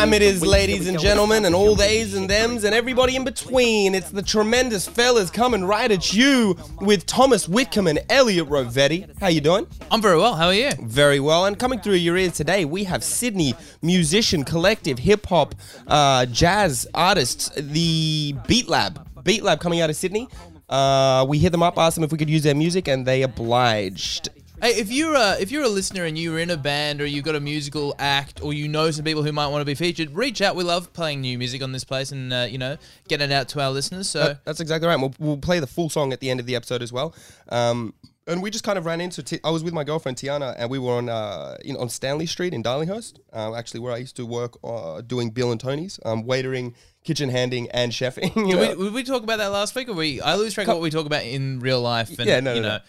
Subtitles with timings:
[0.00, 1.86] time it is, ladies and gentlemen, and all something.
[1.86, 3.94] theys and thems, and everybody in between.
[3.94, 9.06] It's the tremendous fellas coming right at you with Thomas Whitcomb and Elliot Rovetti.
[9.20, 9.66] How you doing?
[9.90, 10.36] I'm very well.
[10.36, 10.70] How are you?
[10.80, 11.44] Very well.
[11.44, 13.52] And coming through your ears today, we have Sydney
[13.82, 15.54] musician collective, hip hop,
[15.86, 19.06] uh, jazz artists, the Beat Lab.
[19.22, 20.28] Beat Lab coming out of Sydney.
[20.70, 23.20] Uh, we hit them up, asked them if we could use their music, and they
[23.20, 24.30] obliged.
[24.62, 27.24] Hey, if you're a, if you're a listener and you're in a band or you've
[27.24, 30.10] got a musical act or you know some people who might want to be featured,
[30.14, 30.54] reach out.
[30.54, 32.76] We love playing new music on this place and uh, you know
[33.08, 34.10] getting it out to our listeners.
[34.10, 34.96] So That- that's exactly right.
[35.00, 37.14] We'll, we'll play the full song at the end of the episode as well.
[37.48, 37.94] Um,
[38.26, 39.22] and we just kind of ran into.
[39.22, 42.26] T- I was with my girlfriend Tiana, and we were on uh, know, on Stanley
[42.26, 45.98] Street in Darlinghurst, uh, actually where I used to work uh, doing Bill and Toni's,
[46.04, 48.32] um, waitering, kitchen handing, and chefing.
[48.50, 50.20] Did we, did we talk about that last week, or we?
[50.20, 52.60] I lose track of what we talk about in real life, and Yeah, no, you
[52.60, 52.82] no, know, no.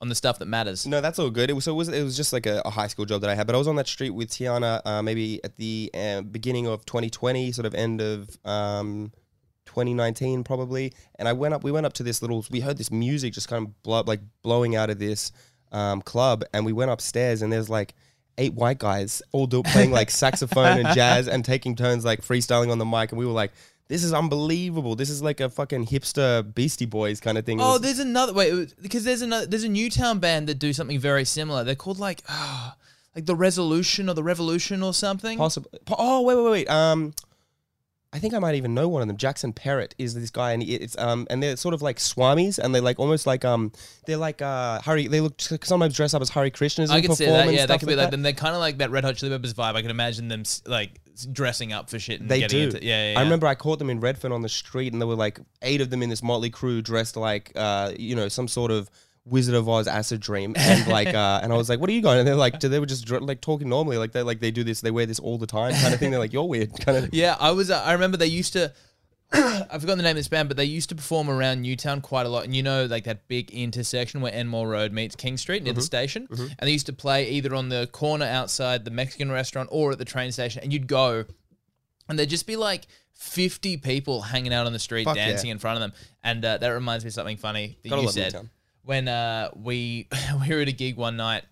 [0.00, 0.86] On the stuff that matters.
[0.86, 1.50] No, that's all good.
[1.50, 3.30] It was so it was it was just like a, a high school job that
[3.30, 6.22] I had, but I was on that street with Tiana uh, maybe at the uh,
[6.22, 9.12] beginning of 2020, sort of end of um,
[9.66, 10.92] 2019 probably.
[11.16, 13.48] And I went up, we went up to this little, we heard this music just
[13.48, 15.32] kind of blow, like blowing out of this
[15.72, 17.94] um, club, and we went upstairs, and there's like
[18.38, 22.70] eight white guys all do, playing like saxophone and jazz and taking turns like freestyling
[22.70, 23.52] on the mic, and we were like.
[23.88, 24.96] This is unbelievable.
[24.96, 27.58] This is like a fucking hipster Beastie Boys kind of thing.
[27.60, 31.24] Oh, there's another wait because there's another there's a Newtown band that do something very
[31.24, 31.64] similar.
[31.64, 32.76] They're called like ah
[33.16, 35.38] like the Resolution or the Revolution or something.
[35.38, 35.70] Possible.
[35.90, 36.70] Oh wait, wait, wait.
[36.70, 37.14] Um,
[38.10, 39.18] I think I might even know one of them.
[39.18, 42.74] Jackson Parrott is this guy, and it's um, and they're sort of like swamis, and
[42.74, 43.70] they're like almost like um,
[44.06, 45.08] they're like uh, Hari.
[45.08, 46.88] They look sometimes dress up as Hare Krishnas.
[46.88, 47.52] I can see that.
[47.52, 48.22] Yeah, that could be like like them.
[48.22, 49.74] They're kind of like that Red Hot Chili Peppers vibe.
[49.74, 51.00] I can imagine them like
[51.32, 52.76] dressing up for shit and They getting do.
[52.76, 52.84] into.
[52.84, 53.18] Yeah, yeah, yeah.
[53.18, 55.82] I remember I caught them in Redfern on the street, and there were like eight
[55.82, 58.88] of them in this motley crew dressed like uh, you know, some sort of
[59.28, 62.02] Wizard of Oz acid dream, and like, uh, and I was like, "What are you
[62.02, 64.50] going?" And they're like, they were just dr- like talking normally, like they like they
[64.50, 66.10] do this, they wear this all the time, kind of thing.
[66.10, 67.14] They're like, "You're weird," kind of.
[67.14, 67.70] Yeah, I was.
[67.70, 68.72] Uh, I remember they used to.
[69.32, 72.24] I've forgotten the name of this band, but they used to perform around Newtown quite
[72.24, 72.44] a lot.
[72.44, 75.82] And you know, like that big intersection where Enmore Road meets King Street near the
[75.82, 76.26] station.
[76.30, 79.98] And they used to play either on the corner outside the Mexican restaurant or at
[79.98, 80.62] the train station.
[80.62, 81.26] And you'd go,
[82.08, 82.86] and there'd just be like
[83.18, 85.28] 50 people hanging out on the street Fuck yeah.
[85.28, 85.92] dancing in front of them.
[86.22, 88.32] And uh, that reminds me of something funny that Gotta you said.
[88.32, 88.50] Newtown.
[88.88, 90.08] When uh, we
[90.40, 91.44] we were at a gig one night,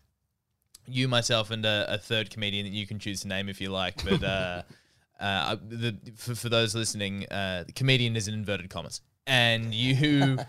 [0.86, 3.68] you, myself, and a, a third comedian that you can choose to name if you
[3.68, 4.62] like, but uh,
[5.20, 10.38] uh, the, for, for those listening, uh, the comedian is in inverted commas, and you.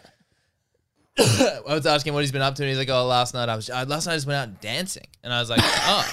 [1.20, 3.58] I was asking what he's been up to, and he's like, "Oh, last night I
[3.58, 6.10] was uh, last night I just went out dancing," and I was like, "Oh,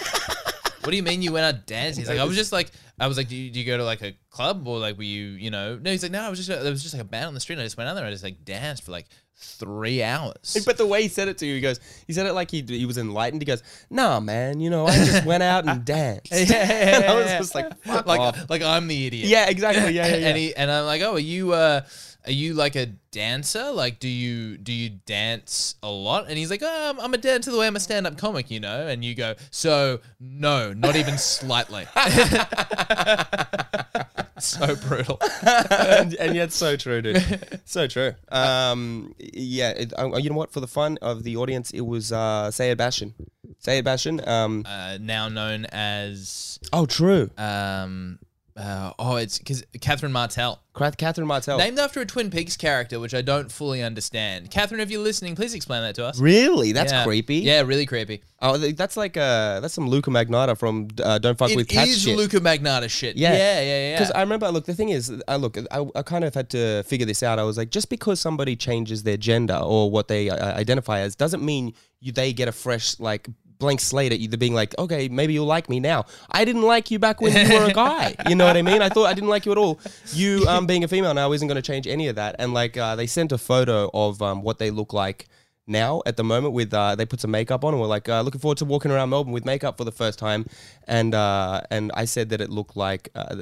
[0.84, 3.06] what do you mean you went out dancing?" He's like, "I was just like, I
[3.06, 5.24] was like, do you, do you go to like a club or like were you,
[5.24, 7.26] you know?" No, he's like, "No, I was just there was just like a band
[7.26, 7.54] on the street.
[7.54, 9.06] And I just went out there, and I just like danced for like
[9.36, 12.34] three hours." But the way he said it to you, he goes, he said it
[12.34, 13.42] like he he was enlightened.
[13.42, 16.96] He goes, "Nah, man, you know, I just went out and danced." Yeah, yeah, yeah,
[16.96, 18.50] and I was just like, Fuck like off.
[18.50, 19.28] like I'm the idiot.
[19.28, 19.94] Yeah, exactly.
[19.94, 20.28] Yeah, yeah, yeah.
[20.28, 21.82] and he and I'm like, oh, are you uh,
[22.26, 23.70] are you like a dancer?
[23.70, 26.26] Like, do you do you dance a lot?
[26.28, 28.60] And he's like, oh, I'm, a dancer the way I'm a stand up comic, you
[28.60, 28.86] know.
[28.86, 31.86] And you go, so no, not even slightly.
[34.38, 35.18] so brutal.
[35.70, 37.60] and, and yet so true, dude.
[37.66, 38.14] So true.
[38.30, 40.52] Um, yeah, it, uh, you know what?
[40.52, 43.12] For the fun of the audience, it was uh, Sayed Bashan.
[43.58, 44.26] Sayed Bashan.
[44.26, 47.30] Um, Uh, now known as oh, true.
[47.36, 48.18] um,
[48.56, 50.60] uh, oh, it's because Catherine Martell.
[50.74, 51.58] Catherine Martell.
[51.58, 54.50] Named after a Twin Peaks character, which I don't fully understand.
[54.50, 56.18] Catherine, if you're listening, please explain that to us.
[56.20, 56.72] Really?
[56.72, 57.04] That's Yeah.
[57.04, 57.36] creepy.
[57.36, 58.22] Yeah, really creepy.
[58.40, 61.68] Oh, th- that's like uh, that's some Luka Magnotta from uh, Don't Fuck It with
[61.68, 62.16] Cats is shit.
[62.16, 63.16] Luka Magnotta shit.
[63.16, 63.32] Yeah.
[63.32, 63.98] yeah, yeah, yeah.
[63.98, 66.82] Because I remember, look, the thing is, I look, I, I kind of had to
[66.84, 67.38] figure this out.
[67.38, 71.16] I was like, just because somebody changes their gender or what they uh, identify as
[71.16, 73.28] doesn't mean you they get a fresh like
[73.64, 74.28] blank slate at you.
[74.28, 76.04] They're being like, okay, maybe you'll like me now.
[76.30, 78.14] I didn't like you back when you were a guy.
[78.28, 78.82] You know what I mean?
[78.82, 79.80] I thought I didn't like you at all.
[80.12, 82.36] You um, being a female now isn't going to change any of that.
[82.38, 85.26] And like, uh, they sent a photo of um, what they look like
[85.66, 88.20] now at the moment with uh, they put some makeup on and we're like uh,
[88.20, 90.44] looking forward to walking around Melbourne with makeup for the first time
[90.86, 93.34] and uh, and I said that it looked like uh,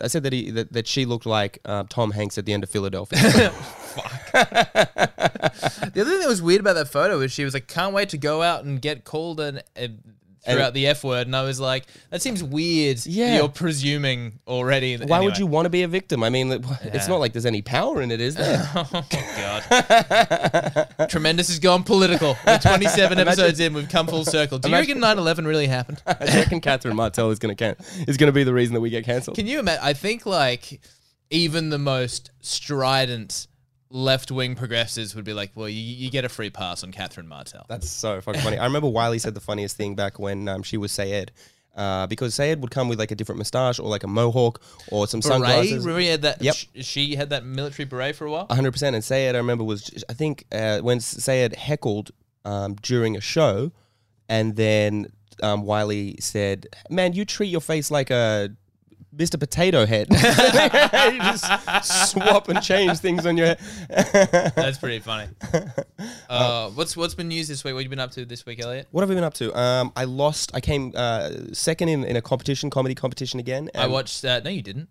[0.00, 2.62] I said that he that, that she looked like uh, Tom Hanks at the end
[2.62, 3.18] of Philadelphia
[4.32, 8.08] the other thing that was weird about that photo is she was like, "Can't wait
[8.10, 9.62] to go out and get called and."
[10.44, 13.36] Throughout the F word, and I was like, "That seems weird." Yeah.
[13.36, 14.96] you're presuming already.
[14.96, 17.06] why would you want to be a victim I mean it's Yeah.
[17.06, 20.88] not like there's any power in it is there Oh God!
[21.10, 22.36] Tremendous has gone political.
[22.44, 24.58] We're 27 episodes in, we've come full circle.
[24.58, 26.02] Do you Imagine- reckon 9/11 really happened?
[26.08, 27.76] I reckon Catherine Martell is going to can-
[28.08, 29.84] is going to be the reason that we get cancelled Can you imagine?
[29.84, 30.80] I think like
[31.30, 33.46] even the most strident
[33.92, 37.28] left wing progressives would be like, well, you, you get a free pass on Catherine
[37.28, 37.66] Martell.
[37.68, 38.58] That's so fucking funny.
[38.58, 41.30] I remember Wiley said the funniest thing back when um, she was Sayed.
[41.74, 44.60] Uh, because Sayed would come with like a different moustache or like a mohawk
[44.90, 45.86] or some Beret, sunglasses.
[45.86, 46.42] remember had that?
[46.42, 46.54] Yep.
[46.54, 48.46] sh- she had that military beret for a while.
[48.48, 48.94] 100%.
[48.94, 52.10] And Sayed, I remember, was, I think, uh, when Sayed heckled
[52.44, 53.72] um, during a show,
[54.28, 55.12] and then
[55.42, 58.50] um, Wiley said, Man, you treat your face like a
[59.16, 59.38] Mr.
[59.38, 60.08] Potato Head.
[60.10, 63.60] you just swap and change things on your head.
[64.56, 65.28] That's pretty funny.
[66.28, 67.74] Uh, what's what's been news this week?
[67.74, 68.88] What have you been up to this week, Elliot?
[68.90, 69.56] What have we been up to?
[69.58, 73.70] Um, I lost, I came uh, second in, in a competition, comedy competition again.
[73.74, 74.24] I and- watched.
[74.24, 74.88] Uh, no, you didn't.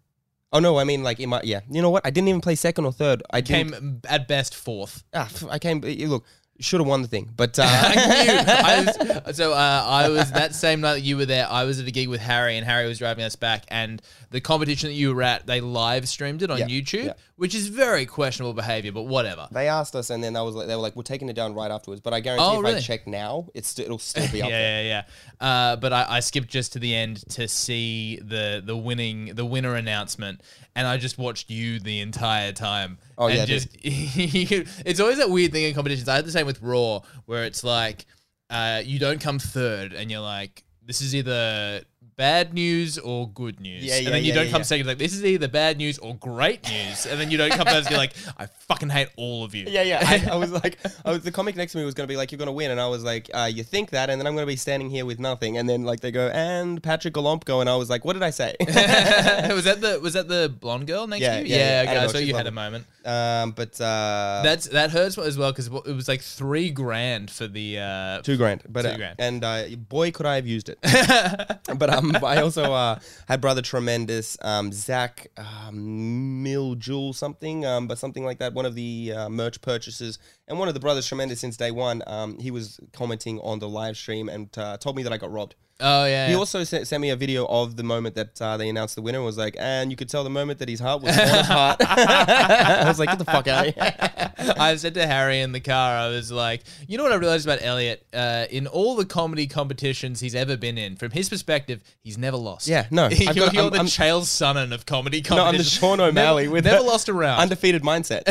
[0.54, 1.62] Oh, no, I mean, like, in my, yeah.
[1.70, 2.06] You know what?
[2.06, 3.24] I didn't even play second or third.
[3.32, 5.02] I didn't- Came at best fourth.
[5.14, 5.80] Ah, f- I came.
[5.80, 6.26] Look,
[6.62, 10.82] should have won the thing, but uh, I was, so uh, I was that same
[10.82, 11.48] night that you were there.
[11.50, 13.66] I was at a gig with Harry, and Harry was driving us back.
[13.70, 17.14] And the competition that you were at, they live streamed it on Yeah, YouTube, yeah.
[17.36, 19.48] which is very questionable behavior, but whatever.
[19.52, 21.54] they asked us, and then I was like, they were like, "We're taking it down
[21.54, 22.82] right afterwards." But I guarantee, Oh, if I really?
[22.82, 24.84] check now, it's st- it'll still be yeah, up there.
[24.84, 25.04] yeah,
[25.42, 25.46] yeah.
[25.48, 29.46] Uh, but I, I skipped just to the end to see the the winning the
[29.46, 30.42] winner announcement,
[30.76, 32.98] and I just watched you the entire time.
[33.18, 36.08] Oh, and yeah, just it's always that weird thing in competitions.
[36.08, 38.06] I had the same with Raw, where it's like
[38.50, 41.82] uh, you don't come third, and you're like, this is either
[42.22, 43.84] bad news or good news.
[43.84, 44.66] Yeah, and then you yeah, don't yeah, come yeah.
[44.66, 44.86] second.
[44.86, 47.90] Like this is either bad news or great news, and then you don't come first.
[47.90, 49.66] You're like, I fucking hate all of you.
[49.68, 50.04] Yeah, yeah.
[50.06, 52.18] I, I was like, I was, the comic next to me was going to be
[52.18, 54.28] like, "You're going to win," and I was like, uh, "You think that?" And then
[54.28, 57.16] I'm going to be standing here with nothing, and then like they go, "And Patrick
[57.16, 60.48] Golompko," and I was like, "What did I say?" was that the was that the
[60.48, 61.56] blonde girl next Yeah, to you?
[61.56, 62.04] yeah, yeah.
[62.04, 62.86] okay, so you had a moment.
[63.06, 67.48] Um, but uh, That's that hurts as well because it was like three grand for
[67.48, 67.80] the.
[67.80, 69.16] Uh, two grand, but Two uh, grand.
[69.20, 70.78] and uh, boy, could I have used it.
[71.78, 77.98] but um, I also uh, had brother tremendous um, Zach um, Miljul something, um, but
[77.98, 78.54] something like that.
[78.54, 82.04] One of the uh, merch purchases, and one of the brothers tremendous since day one.
[82.08, 85.32] Um, he was commenting on the live stream and uh, told me that I got
[85.32, 85.56] robbed.
[85.82, 86.28] Oh yeah.
[86.28, 86.38] He yeah.
[86.38, 89.18] also sent, sent me a video of the moment that uh, they announced the winner.
[89.20, 91.78] and Was like, and you could tell the moment that his heart was apart.
[91.82, 93.96] I was like, get the fuck out of here.
[94.58, 97.46] I said to Harry in the car, I was like, you know what I realized
[97.48, 98.06] about Elliot?
[98.14, 102.38] Uh, in all the comedy competitions he's ever been in, from his perspective, he's never
[102.38, 102.68] lost.
[102.68, 105.64] Yeah, no, you're, got- you're I'm- the I'm- Chael Sonnen of comedy No, I'm the.
[105.64, 107.42] Sean O'Malley never, with never lost a round.
[107.42, 108.24] undefeated mindset.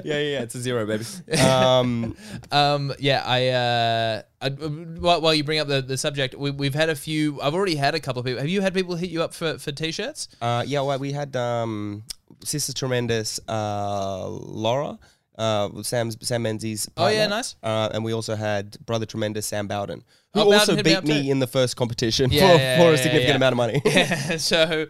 [0.04, 0.40] yeah, yeah, yeah.
[0.42, 1.04] It's a zero, baby.
[1.40, 2.16] Um,
[2.50, 6.74] Um, yeah, I, uh, I while, while you bring up the, the subject, we, we've
[6.74, 7.40] had a few.
[7.40, 8.40] I've already had a couple of people.
[8.40, 10.28] Have you had people hit you up for, for t-shirts?
[10.40, 12.04] uh, yeah, well, we had um,
[12.44, 14.98] Sister Tremendous, uh, Laura,
[15.36, 16.88] uh, Sam's Sam Menzies.
[16.96, 17.56] Oh, yeah, nice.
[17.62, 20.90] Uh, and we also had Brother Tremendous Sam Bowden, who Oh, Bowden also hit me
[20.90, 21.30] beat up me too.
[21.30, 23.36] in the first competition Yeah, for, yeah, for yeah, a significant yeah.
[23.36, 24.38] amount of money.
[24.38, 24.86] so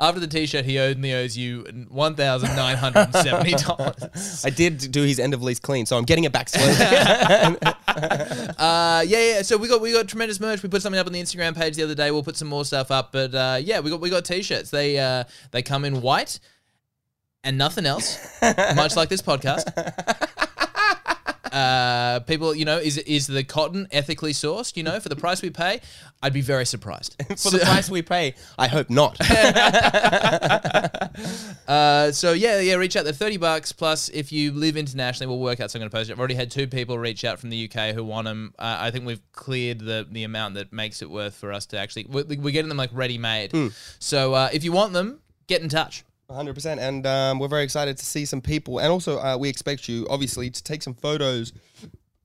[0.00, 4.42] after the t-shirt, he only owes you one thousand nine hundred and seventy dollars.
[4.44, 7.56] I did do his end of lease clean, so I'm getting it back slowly.
[8.58, 9.42] Uh, yeah, yeah.
[9.42, 10.62] So we got we got tremendous merch.
[10.62, 12.10] We put something up on the Instagram page the other day.
[12.10, 13.12] We'll put some more stuff up.
[13.12, 14.70] But uh, yeah, we got we got t-shirts.
[14.70, 16.40] They uh, they come in white
[17.44, 18.18] and nothing else,
[18.74, 19.70] much like this podcast.
[21.54, 24.76] Uh, people, you know, is is the cotton ethically sourced?
[24.76, 25.80] You know, for the price we pay,
[26.20, 27.14] I'd be very surprised.
[27.38, 29.16] for the price we pay, I hope not.
[31.66, 33.04] Uh, so yeah, yeah, reach out.
[33.04, 34.08] They're thirty bucks plus.
[34.08, 35.70] If you live internationally, we'll work out.
[35.70, 36.14] So I'm going to post it.
[36.14, 38.52] I've already had two people reach out from the UK who want them.
[38.58, 41.78] Uh, I think we've cleared the the amount that makes it worth for us to
[41.78, 42.06] actually.
[42.06, 43.52] We're, we're getting them like ready made.
[44.00, 46.04] So uh, if you want them, get in touch.
[46.30, 46.78] 100%.
[46.78, 48.78] And um, we're very excited to see some people.
[48.78, 51.52] And also, uh, we expect you, obviously, to take some photos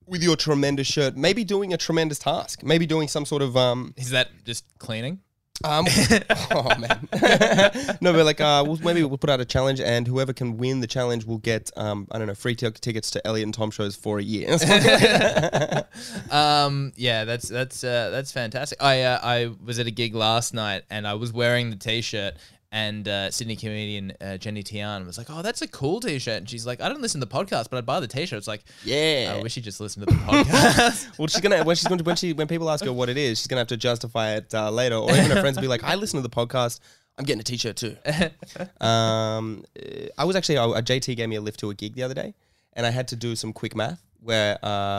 [0.06, 1.16] with your tremendous shirt.
[1.16, 2.62] Maybe doing a tremendous task.
[2.62, 3.56] Maybe doing some sort of.
[3.56, 5.20] Um, Is that just cleaning?
[5.62, 5.86] um,
[6.50, 7.08] oh, man.
[8.00, 10.80] no, but like, uh, we'll, maybe we'll put out a challenge, and whoever can win
[10.80, 13.70] the challenge will get, um, I don't know, free t- tickets to Elliot and Tom
[13.70, 14.56] shows for a year.
[16.30, 18.80] Um, yeah, that's that's uh, that's fantastic.
[18.80, 22.34] I uh, I was at a gig last night and I was wearing the t-shirt.
[22.72, 26.48] And uh, Sydney comedian uh, Jenny Tian was like, "Oh, that's a cool T-shirt." And
[26.48, 28.62] she's like, "I don't listen to the podcast, but I'd buy the T-shirt." It's like,
[28.84, 29.34] yeah.
[29.36, 31.08] I wish you just listened to the podcast.
[31.18, 33.16] Well, she's gonna when she's going to when she when people ask her what it
[33.16, 35.68] is, she's gonna have to justify it uh, later, or even her friends will be
[35.68, 36.78] like, "I listen to the podcast.
[37.18, 37.96] I'm getting a T-shirt too."
[38.80, 42.04] um, uh, I was actually uh, JT gave me a lift to a gig the
[42.04, 42.34] other day,
[42.74, 44.54] and I had to do some quick math where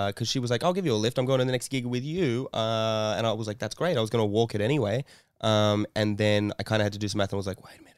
[0.08, 1.18] because she was like, "I'll give you a lift.
[1.18, 3.98] I'm going to the next gig with you," uh, and I was like, "That's great."
[3.98, 5.06] I was gonna walk it anyway,
[5.42, 7.64] um, and then I kind of had to do some math, and I was like,
[7.64, 7.98] "Wait a minute,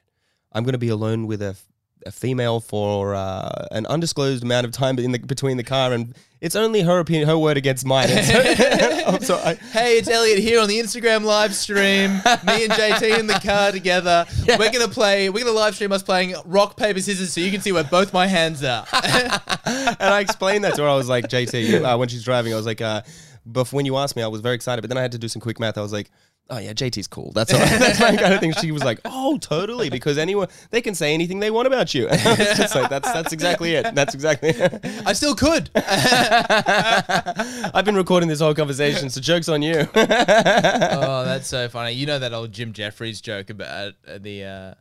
[0.51, 1.55] I'm gonna be alone with a."
[2.05, 6.13] a female for uh, an undisclosed amount of time in the, between the car, and
[6.41, 8.09] it's only her opinion, her word against mine.
[8.09, 12.11] And so, so I, Hey, it's Elliot here on the Instagram live stream.
[12.11, 14.25] Me and JT in the car together.
[14.47, 15.29] We're gonna play.
[15.29, 18.13] We're gonna live stream us playing rock paper scissors, so you can see where both
[18.13, 18.85] my hands are.
[18.93, 20.89] and I explained that to her.
[20.89, 23.01] I was like, JT, uh, when she's driving, I was like, uh,
[23.49, 25.27] before when you asked me, I was very excited, but then I had to do
[25.27, 25.77] some quick math.
[25.77, 26.09] I was like.
[26.49, 27.31] Oh yeah, JT's cool.
[27.33, 27.59] That's all.
[27.59, 28.51] That's my kind of thing.
[28.53, 32.09] She was like, "Oh, totally," because anyone they can say anything they want about you.
[32.09, 33.95] And I was just like, "That's that's exactly it.
[33.95, 34.81] That's exactly." It.
[35.05, 35.69] I still could.
[35.75, 39.87] I've been recording this whole conversation, so jokes on you.
[39.95, 41.93] oh, that's so funny.
[41.93, 44.43] You know that old Jim Jefferies joke about uh, the.
[44.43, 44.73] Uh,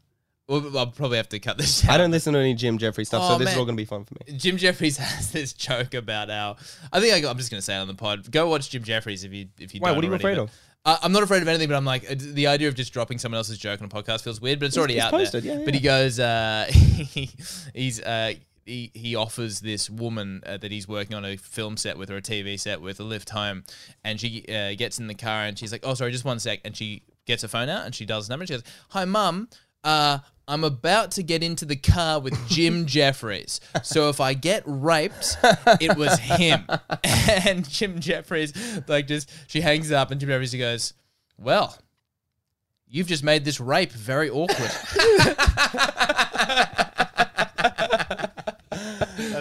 [0.49, 1.88] well, I'll probably have to cut this.
[1.88, 1.99] I out.
[1.99, 4.04] don't listen to any Jim Jefferies stuff, so Oh, this is all gonna be fun
[4.04, 4.37] for me.
[4.37, 6.57] Jim Jefferies has this joke about how
[6.92, 8.28] I think I, I'm just going to say it on the pod.
[8.31, 9.81] Go watch Jim Jefferies if you if you.
[9.81, 10.50] Why, what are you already, afraid of?
[10.84, 13.18] Uh, I'm not afraid of anything, but I'm like uh, the idea of just dropping
[13.18, 14.58] someone else's joke on a podcast feels weird.
[14.58, 15.58] But it's already it's out posted, there.
[15.60, 17.30] yeah, But he goes, uh, he,
[17.74, 18.34] he's uh,
[18.66, 22.16] he he offers this woman uh, that he's working on a film set with or
[22.16, 23.62] a TV set with a lift home,
[24.04, 26.60] and she uh, gets in the car and she's like, "Oh, sorry, just one sec,"
[26.64, 28.42] and she gets her phone out and she dials the number.
[28.42, 29.48] And she goes, "Hi, mum."
[29.84, 30.18] Uh,
[30.49, 33.61] I'm about to get into the car with Jim Jefferies.
[33.82, 35.37] So if I get raped,
[35.80, 36.66] it was him.
[37.44, 38.52] And Jim Jefferies,
[38.87, 40.94] like, just she hangs up, and Jim Jefferies goes,
[41.38, 41.76] "Well,
[42.87, 44.70] you've just made this rape very awkward."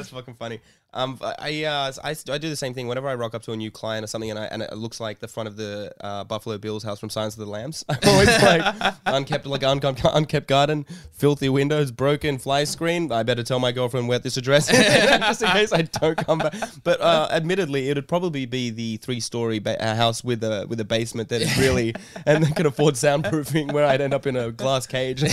[0.02, 0.60] That's fucking funny.
[0.94, 3.56] Um, I, uh, I, I do the same thing whenever I rock up to a
[3.56, 6.26] new client or something, and, I, and it looks like the front of the uh,
[6.26, 7.86] Buffalo Bill's house from Silence of the Lambs.
[7.90, 13.10] I'm always like unkept, like unkept, unkept garden, filthy windows, broken fly screen.
[13.10, 14.80] I better tell my girlfriend where this address is,
[15.20, 16.56] just in case I don't come back.
[16.84, 20.82] But uh, admittedly, it would probably be the three-story ba- uh, house with a with
[20.82, 24.36] a basement that is really and that can afford soundproofing, where I'd end up in
[24.36, 25.24] a glass cage.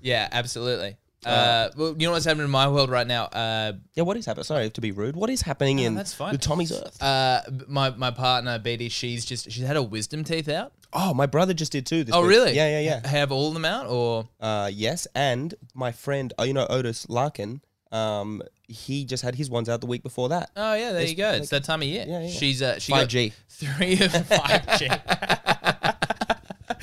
[0.00, 0.96] yeah, absolutely.
[1.26, 3.24] Uh, well, you know what's happening in my world right now?
[3.24, 4.44] Uh, Yeah, what is happening?
[4.44, 5.16] Sorry to be rude.
[5.16, 6.32] What is happening in that's fine.
[6.32, 7.02] the Tommy's Earth?
[7.02, 10.72] uh, my my partner Beatty, she's just she's had her wisdom teeth out.
[10.92, 12.04] oh, my brother just did too.
[12.04, 12.30] This Oh, week.
[12.30, 12.52] really?
[12.54, 13.08] Yeah, yeah, yeah.
[13.08, 17.08] Have all of them out, or Uh, yes, and my friend, oh, you know Otis
[17.08, 17.60] Larkin.
[17.90, 20.50] Um, he just had his ones out the week before that.
[20.56, 21.30] oh yeah, there you go.
[21.32, 22.04] It's that time of year.
[22.06, 22.28] Yeah, yeah.
[22.30, 23.30] She's uh, she 5G.
[23.30, 24.88] got three of five G.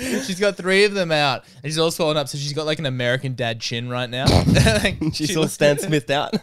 [0.26, 2.28] she's got three of them out, and she's all swollen up.
[2.28, 4.26] So she's got like an American Dad chin right now.
[4.66, 6.34] Like, She's she all looks- Stan Smithed out.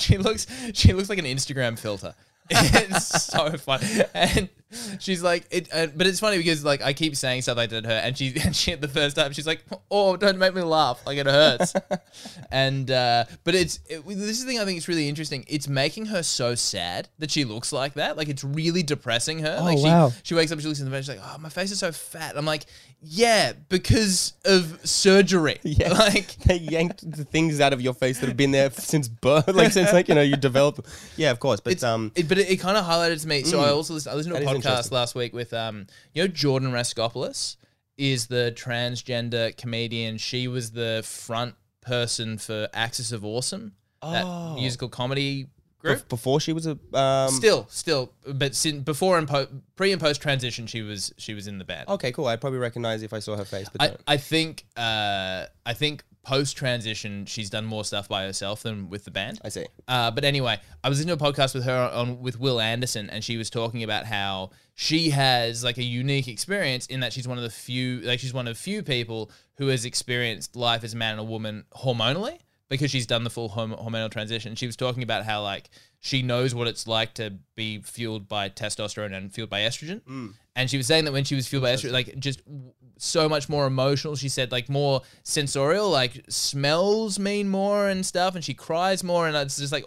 [0.00, 2.14] she looks she looks like an Instagram filter.
[2.50, 3.80] It's so fun,
[4.14, 4.48] and
[4.98, 5.68] she's like, it.
[5.72, 8.16] Uh, but it's funny because like I keep saying stuff like that to her, and
[8.16, 11.26] she and she the first time she's like, "Oh, don't make me laugh, like it
[11.26, 11.74] hurts."
[12.50, 15.44] and uh, but it's it, this is the thing I think it's really interesting.
[15.48, 18.16] It's making her so sad that she looks like that.
[18.16, 19.58] Like it's really depressing her.
[19.62, 20.12] like she, wow.
[20.22, 21.92] she wakes up, she looks in the bed, she's like, "Oh, my face is so
[21.92, 22.66] fat." I'm like,
[23.00, 25.92] "Yeah, because of surgery." Yeah.
[25.92, 29.48] like they yanked the things out of your face that have been there since birth,
[29.48, 30.80] like since like you know you developed.
[31.16, 33.44] Yeah, of course, but um, it, but it, it kind of highlighted to me.
[33.44, 36.22] So I also listened, I listened to a is podcast last week with um, you
[36.22, 37.56] know, Jordan Raskopoulos
[37.96, 40.18] is the transgender comedian.
[40.18, 43.72] She was the front person for Axis of Awesome,
[44.02, 44.12] Oh.
[44.12, 45.46] that musical comedy
[45.78, 45.98] group.
[45.98, 47.30] bef- before she was a um.
[47.30, 51.46] still, still, but sin, before and po- pre and post transition, she was she was
[51.46, 51.88] in the band.
[51.88, 52.26] Okay, cool.
[52.26, 54.00] I'd probably recognize if I saw her face, but I, don't.
[54.06, 59.04] I think uh, I think post transition, she's done more stuff by herself than with
[59.04, 59.40] the band.
[59.44, 59.66] I see.
[59.86, 63.08] Uh, but anyway, I was listening to a podcast with her on with Wil Anderson,
[63.10, 67.26] and she was talking about how she has like a unique experience in that she's
[67.26, 70.94] one of the few, like she's one of few people who has experienced life as
[70.94, 74.54] a man and a woman hormonally because she's done the full horm- hormonal transition.
[74.54, 75.70] She was talking about how like
[76.00, 80.34] she knows what it's like to be fueled by testosterone and fueled by estrogen.
[80.54, 83.28] And she was saying that when she was fueled by estrogen, like just w- so
[83.28, 84.16] much more emotional.
[84.16, 89.26] She said like more sensorial, like smells mean more and stuff, and she cries more.
[89.28, 89.84] And it's just like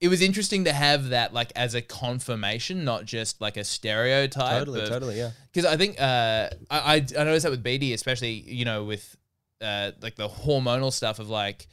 [0.00, 4.60] it was interesting to have that like as a confirmation, not just like a stereotype.
[4.60, 5.30] Totally, of- totally, yeah.
[5.52, 9.16] because I think uh, I, I I noticed that with BD, especially you know with
[9.60, 11.66] uh, like the hormonal stuff of like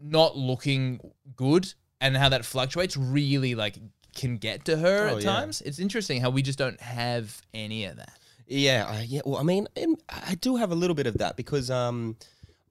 [0.00, 1.00] not looking
[1.36, 3.78] good and how that fluctuates really like
[4.14, 5.30] can get to her Oh, at yeah.
[5.30, 5.60] times.
[5.62, 8.18] It's interesting how we just don't have any of that.
[8.46, 9.20] Yeah, uh, yeah.
[9.24, 9.68] Well, I mean,
[10.08, 12.16] I do have a little bit of that because um,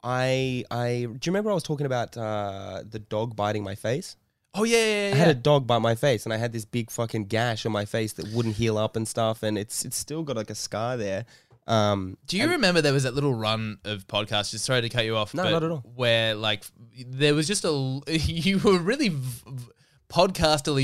[0.03, 4.15] I I do you remember I was talking about uh the dog biting my face?
[4.53, 5.15] Oh yeah, yeah, yeah.
[5.15, 7.71] I had a dog bite my face, and I had this big fucking gash on
[7.71, 10.55] my face that wouldn't heal up and stuff, and it's it's still got like a
[10.55, 11.25] scar there.
[11.67, 14.51] Um, Do you remember there was that little run of podcasts?
[14.51, 15.33] Just sorry to cut you off.
[15.33, 15.83] No, but not at all.
[15.95, 16.63] Where like
[17.05, 19.43] there was just a you were really v-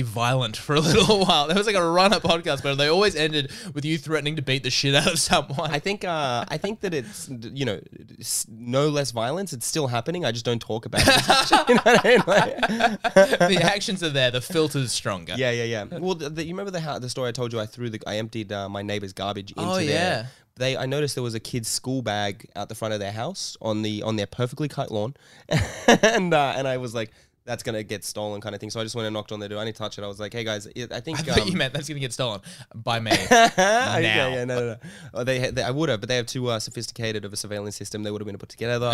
[0.01, 1.47] violent for a little while.
[1.47, 4.41] There was like a run up podcast, but they always ended with you threatening to
[4.41, 5.71] beat the shit out of someone.
[5.71, 7.79] I think uh, I think that it's you know
[8.19, 9.53] it's no less violence.
[9.53, 10.25] It's still happening.
[10.25, 11.67] I just don't talk about it.
[11.69, 12.23] You know what I mean?
[12.27, 14.31] Like- the actions are there.
[14.31, 15.35] The filter's stronger.
[15.37, 15.85] yeah, yeah, yeah.
[15.99, 17.59] Well, the, the, you remember the how, the story I told you?
[17.61, 20.27] I threw the I emptied uh, my neighbor's garbage into Oh, their.
[20.57, 20.65] Yeah.
[20.65, 23.57] They I noticed there was a kid's school bag out the front of their house
[23.61, 25.15] on the on their perfectly cut lawn,
[25.87, 27.11] and uh, and I was like.
[27.45, 28.69] That's gonna get stolen, kind of thing.
[28.69, 29.59] So I just went and knocked on their door.
[29.59, 30.03] I didn't touch it.
[30.05, 32.13] I was like, "Hey guys, I think I thought um, you meant that's gonna get
[32.13, 32.39] stolen
[32.73, 33.11] by me.
[33.31, 33.97] yeah, Now.
[33.97, 34.77] yeah, no, no, no.
[35.13, 37.75] Oh, they, they, I would have, but they have too uh, sophisticated of a surveillance
[37.75, 38.03] system.
[38.03, 38.93] They would have been put together.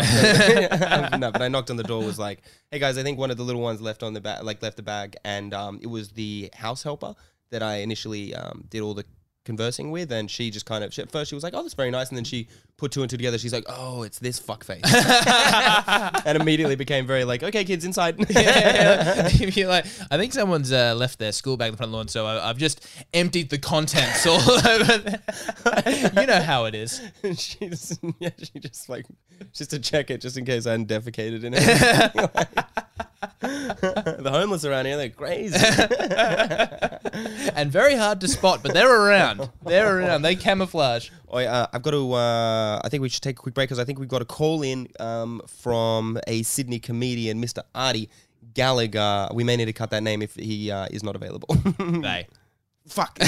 [1.16, 2.02] no, but I knocked on the door.
[2.02, 4.42] Was like, hey guys, I think one of the little ones left on the bag,
[4.42, 7.14] like left the bag, and um, it was the house helper
[7.52, 9.04] that I initially um, did all the
[9.44, 11.74] conversing with, and she just kind of she, at first she was like, oh, that's
[11.74, 13.38] very nice, and then she put two and two together.
[13.38, 14.84] She's like, oh, it's this fuckface,
[16.26, 18.16] and immediately became very like, okay, kids inside.
[19.56, 22.26] You're like, I think someone's uh, left their school bag in the front lawn, so
[22.26, 25.22] I, I've just emptied the contents all over there.
[26.20, 27.00] you know how it is.
[27.36, 29.06] she just, yeah, she just like,
[29.52, 32.68] just to check it, just in case I hadn't defecated in it.
[33.80, 35.58] the homeless around here, they're crazy.
[37.54, 39.50] And very hard to spot, but they're around.
[39.62, 40.22] They're around.
[40.22, 41.10] They camouflage.
[41.28, 42.12] Oh, yeah, uh, I've got to.
[42.12, 44.26] Uh, I think we should take a quick break because I think we've got a
[44.26, 47.62] call in um, from a Sydney comedian, Mr.
[47.74, 48.08] Artie
[48.54, 49.28] Gallagher.
[49.34, 51.54] We may need to cut that name if he uh, is not available.
[52.00, 52.26] They.
[52.88, 53.18] Fuck.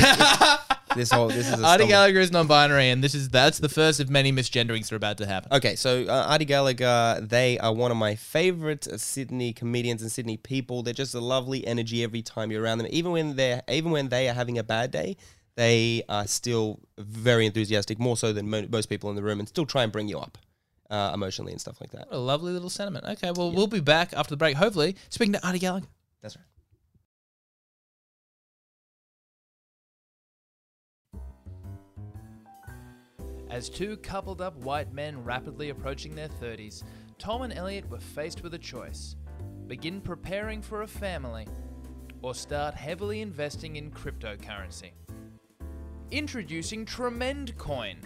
[0.94, 1.86] This whole this is a Artie stumble.
[1.88, 5.18] Gallagher is non-binary, and this is that's the first of many misgenderings that are about
[5.18, 5.52] to happen.
[5.52, 10.36] Okay, so uh, Artie Gallagher, they are one of my favorite Sydney comedians and Sydney
[10.36, 10.82] people.
[10.82, 12.88] They're just a lovely energy every time you're around them.
[12.90, 15.16] Even when they're even when they are having a bad day,
[15.56, 19.48] they are still very enthusiastic, more so than mo- most people in the room, and
[19.48, 20.38] still try and bring you up
[20.90, 22.08] uh, emotionally and stuff like that.
[22.08, 23.04] What a lovely little sentiment.
[23.06, 25.86] Okay, well, we'll be back after the break, hopefully, speaking to Artie Gallagher.
[26.22, 26.44] That's right.
[33.52, 36.84] As two coupled up white men rapidly approaching their 30s,
[37.18, 39.14] Tom and Elliot were faced with a choice
[39.66, 41.46] begin preparing for a family,
[42.22, 44.92] or start heavily investing in cryptocurrency.
[46.10, 47.96] Introducing TremendCoin,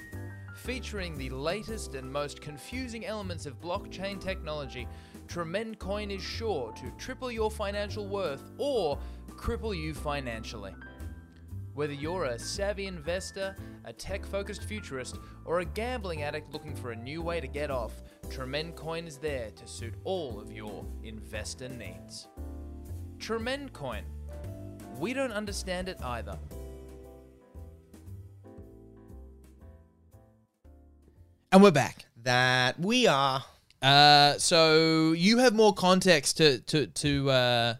[0.57, 4.89] featuring the latest and most confusing elements of blockchain technology.
[5.29, 8.99] TremendCoin is sure to triple your financial worth or
[9.37, 10.75] cripple you financially.
[11.77, 16.93] Whether you're a savvy investor, a tech focused futurist, or a gambling addict looking for
[16.93, 17.93] a new way to get off,
[18.29, 22.29] TremendCoin is there to suit all of your investor needs.
[23.19, 24.05] TremendCoin.
[24.99, 26.39] We don't understand it either.
[31.53, 32.07] And we're back.
[32.23, 33.45] That we are.
[33.83, 37.75] Uh, so you have more context to to to uh,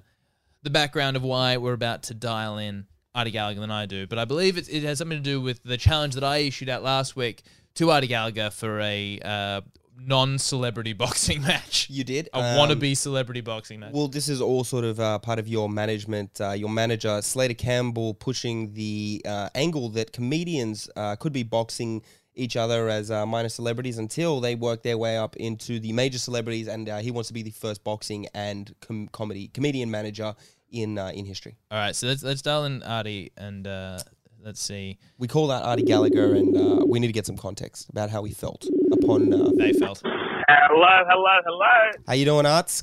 [0.65, 2.85] the background of why we're about to dial in
[3.17, 5.63] Artie Gallagher than I do, but I believe it, it has something to do with
[5.65, 7.43] the challenge that I issued out last week
[7.77, 9.61] to Artie Gallagher for a uh,
[9.99, 11.89] non-celebrity boxing match.
[11.89, 13.93] You did A Um, wannabe celebrity boxing match.
[13.95, 17.55] Well, this is all sort of uh, part of your management, uh, your manager, Slater
[17.55, 22.03] Campbell, pushing the uh, angle that comedians uh, could be boxing
[22.35, 26.19] each other as uh, minor celebrities until they work their way up into the major
[26.19, 30.35] celebrities, and uh, he wants to be the first boxing and com- comedy comedian manager
[30.71, 31.57] in uh, in history.
[31.71, 33.99] All right, so let's let's dial in Artie and uh,
[34.43, 34.99] let's see.
[35.19, 38.25] We call that Artie Gallagher, and uh, we need to get some context about how
[38.25, 39.33] he felt upon.
[39.33, 40.03] Uh, They felt.
[40.05, 41.91] Hello, hello, hello.
[42.07, 42.83] how you doing, Arts?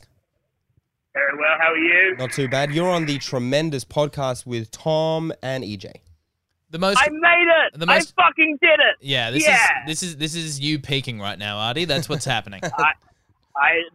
[1.14, 2.16] Very well, how are you?
[2.18, 2.72] Not too bad.
[2.74, 5.92] You're on the tremendous podcast with Tom and EJ.
[6.72, 7.80] The most I made it!
[7.80, 8.96] The most- I fucking did it!
[9.00, 9.56] Yeah, this Yeah.
[9.86, 11.86] is this is this is you peaking right now, Artie.
[11.86, 12.62] That's what's happening.
[12.78, 12.94] I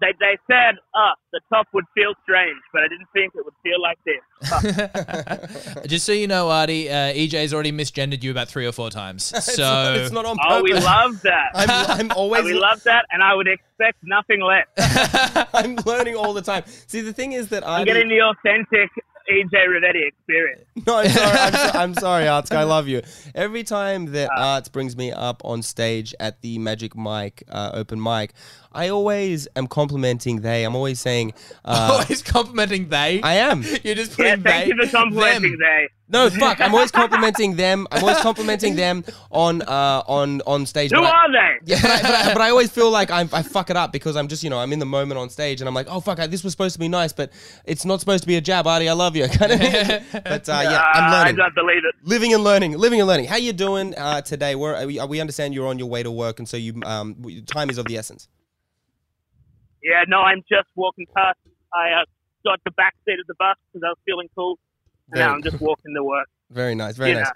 [0.01, 3.55] they, they said, uh, the top would feel strange, but I didn't think it would
[3.63, 5.87] feel like this.
[5.87, 9.33] Just so you know, Artie, uh, EJ's already misgendered you about three or four times.
[9.49, 10.57] So it's, not, it's not on purpose.
[10.59, 11.51] Oh, we love that.
[11.55, 14.67] I'm, I'm always we love that, and I would expect nothing less.
[15.55, 16.65] I'm learning all the time.
[16.87, 18.91] See, the thing is that I I'm getting the authentic
[19.31, 20.65] EJ Rivetti experience.
[20.87, 22.53] no, I'm sorry, I'm, so, I'm sorry, Arts.
[22.53, 23.03] I love you.
[23.35, 28.03] Every time that Arts brings me up on stage at the Magic Mike uh, open
[28.03, 28.33] mic,
[28.73, 30.65] I always am complimenting they.
[30.65, 31.33] I'm always saying,
[31.65, 33.21] uh, always complimenting they.
[33.23, 33.63] I am.
[33.83, 34.75] You're just Yeah, putting thank they.
[34.75, 35.59] you for complimenting them.
[35.61, 35.89] they.
[36.11, 36.59] No, fuck.
[36.59, 37.87] I'm always complimenting them.
[37.93, 40.91] I'm always complimenting them on uh, on on stage.
[40.91, 41.55] Who but I- are they?
[41.67, 43.93] Yeah, but I, but, I, but I always feel like I'm, I fuck it up
[43.93, 46.01] because I'm just, you know, I'm in the moment on stage and I'm like, oh,
[46.01, 47.31] fuck, I, this was supposed to be nice, but
[47.67, 48.89] it's not supposed to be a jab, Artie.
[48.89, 49.29] I love you.
[49.29, 49.59] Kind of.
[49.61, 51.37] but uh, yeah, I'm Uh, I learning.
[51.37, 51.95] don't believe it.
[52.05, 53.27] Living and learning, living and learning.
[53.27, 54.55] How you doing uh, today?
[54.55, 57.69] We're, we, we understand you're on your way to work, and so you um, time
[57.69, 58.29] is of the essence.
[59.89, 61.39] Yeah, no, I'm just walking past.
[61.73, 62.05] I uh,
[62.45, 64.59] got the back seat of the bus because I was feeling cool.
[65.13, 66.29] And now I'm just walking to work.
[66.51, 66.97] Very nice.
[66.97, 67.31] Very you nice.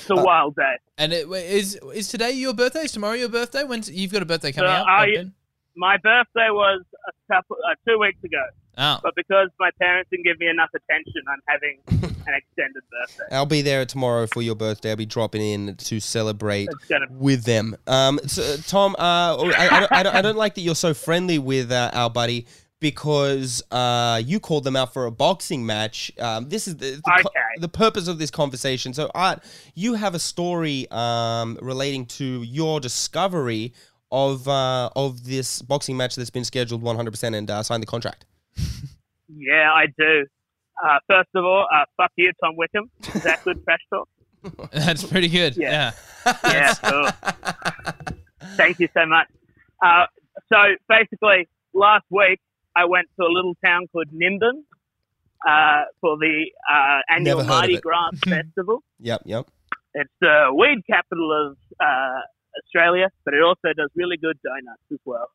[0.00, 0.76] it's a wild day.
[0.96, 2.80] And it, is is today your birthday?
[2.80, 3.64] Is tomorrow your birthday?
[3.64, 4.86] When you've got a birthday coming So up?
[4.88, 5.30] I-
[5.76, 8.42] My birthday was a couple, uh, two weeks ago,
[8.78, 11.78] Oh, but because my parents didn't give me enough attention, I'm having
[12.26, 13.34] an extended birthday.
[13.34, 14.90] I'll be there tomorrow for your birthday.
[14.90, 17.76] I'll be dropping in to celebrate gonna with them.
[17.88, 20.94] Um, so, Tom, uh, I, I, don't, I, don't, I don't like that you're so
[20.94, 22.46] friendly with uh, our buddy
[22.80, 26.12] because uh, you called them out for a boxing match.
[26.20, 27.40] Um, this is the, the, Okay.
[27.60, 28.94] the purpose of this conversation.
[28.94, 29.42] So, Art,
[29.74, 33.72] you have a story um, relating to your discovery
[34.10, 38.24] of uh, of this boxing match that's been scheduled 100% and uh, signed the contract.
[39.28, 40.26] Yeah, I do.
[40.82, 42.90] Uh, first of all, uh, fuck you, Tom Wickham.
[43.14, 44.08] Is that good trash talk?
[44.72, 45.56] that's pretty good.
[45.56, 45.92] Yeah.
[46.24, 46.34] Yeah.
[46.44, 47.08] Yeah, cool.
[48.56, 49.28] Thank you so much.
[49.82, 50.06] Uh,
[50.52, 50.56] so
[50.88, 52.40] basically, last week
[52.76, 54.62] I went to a little town called Nimbin
[55.48, 57.80] uh, for the uh, annual Never heard of Mardi.
[57.80, 58.82] Gras festival.
[59.00, 59.46] Yep, yep.
[59.94, 62.20] It's the weed capital of uh,
[62.64, 65.28] Australia, but it also does really good donuts as well.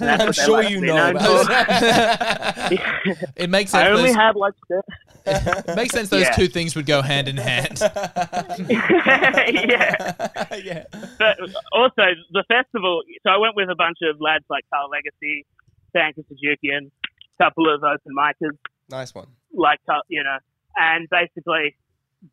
[0.00, 1.46] And I'm sure like you know about
[3.36, 3.84] it makes sense.
[3.86, 4.54] I only Those, have like
[5.26, 6.08] it makes sense.
[6.08, 6.30] Those Yeah.
[6.32, 7.78] two things would go hand in hand.
[7.80, 8.56] yeah.
[10.56, 10.84] yeah.
[11.18, 11.36] but
[11.72, 12.02] also
[12.32, 13.02] the festival.
[13.24, 15.46] So I went with a bunch of lads like Carl Legacy,
[15.92, 16.90] Sanka Suzukian,
[17.38, 18.56] a couple of open micers,
[18.90, 19.26] Nice one.
[19.52, 20.38] like uh, you know,
[20.78, 21.76] and basically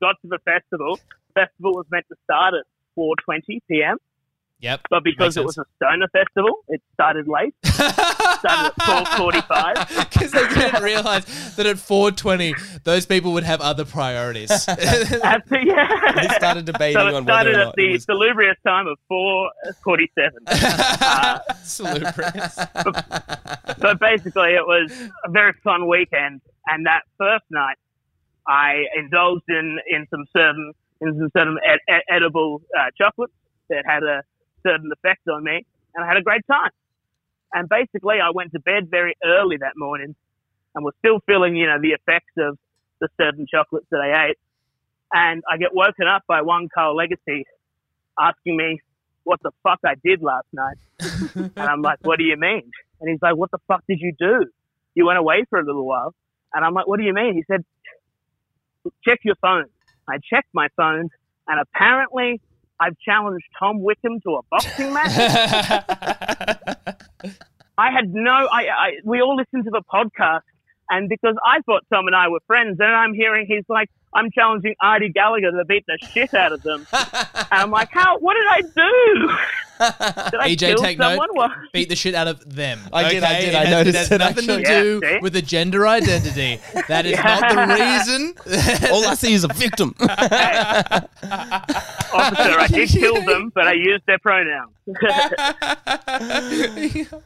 [0.02, 1.00] got to the festival.
[1.34, 2.66] Festival was meant to start at
[2.98, 3.98] 4:20 p.m.,
[4.60, 4.82] Yep.
[4.90, 7.54] but because it was a stoner festival, it started late.
[7.64, 10.10] Started at 4:45.
[10.10, 14.50] Because they didn't realize that at 420, those people would have other priorities.
[14.68, 16.12] After, yeah.
[16.16, 18.58] They started debating so it on started whether or at not the it was salubrious
[18.66, 21.64] time of 4:47.
[21.64, 22.56] Salubrious.
[23.80, 24.92] so basically, it was
[25.24, 26.42] a very fun weekend.
[26.68, 27.78] And that first night,
[28.48, 33.34] I indulged in, in some certain in some certain ed- ed- edible uh, chocolates
[33.70, 34.24] that had a
[34.64, 35.66] certain effect on me,
[35.96, 36.72] and I had a great time.
[37.54, 40.16] And basically, I went to bed very early that morning,
[40.76, 42.58] and was still feeling, you know, the effects of
[43.00, 44.38] the certain chocolates that I ate.
[45.14, 47.46] And I get woken up by one Carl Legacy
[48.20, 48.80] asking me
[49.24, 50.78] what the fuck I did last night.
[51.36, 52.70] and I'm like, what do you mean?
[53.00, 54.46] And he's like, what the fuck did you do?
[54.96, 56.14] You went away for a little while.
[56.54, 57.36] And I'm like, what do you mean?
[57.36, 57.64] He said,
[59.04, 59.66] check your phone.
[60.08, 61.10] I checked my phone,
[61.48, 62.42] and apparently
[62.80, 65.12] I've challenged Tom Wickham to a boxing match.
[67.78, 70.42] I had no, I, I, we all listened to the podcast,
[70.90, 74.32] and because I thought Tom and I were friends, and I'm hearing he's like, I'm
[74.32, 76.88] challenging Artie Gallagher to beat the shit out of them.
[76.94, 79.30] and I'm like, how, what did I do?
[79.78, 79.86] Did
[80.40, 81.10] I EJ, kill take note.
[81.10, 81.30] someone?
[81.34, 81.52] What?
[81.72, 82.80] Beat the shit out of them.
[82.92, 84.16] I did, I did, I has, noticed it.
[84.16, 84.64] it, has nothing actually.
[84.64, 86.60] to do Yeah, with the gender identity.
[86.88, 88.34] That is not the reason.
[88.92, 89.94] All I see is a victim.
[90.00, 91.08] Officer,
[92.60, 94.72] I did kill them, but I used their pronouns.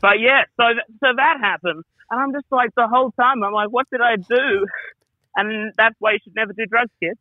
[0.02, 3.54] but yeah, so th- so that happened, and I'm just like the whole time I'm
[3.54, 4.67] like, what did I do?
[5.36, 7.17] And that's why you should never do drugs, kids,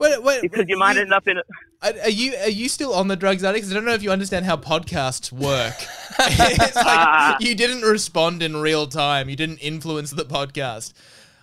[0.00, 1.38] Wait, wait, because you might end up in.
[1.38, 3.64] A, Are you are you still on the drugs addict?
[3.64, 5.74] 'Cause I don't know if you understand how podcasts work.
[6.18, 7.36] it's like Ah.
[7.38, 9.28] you didn't respond in real time.
[9.28, 10.92] You didn't influence the podcast.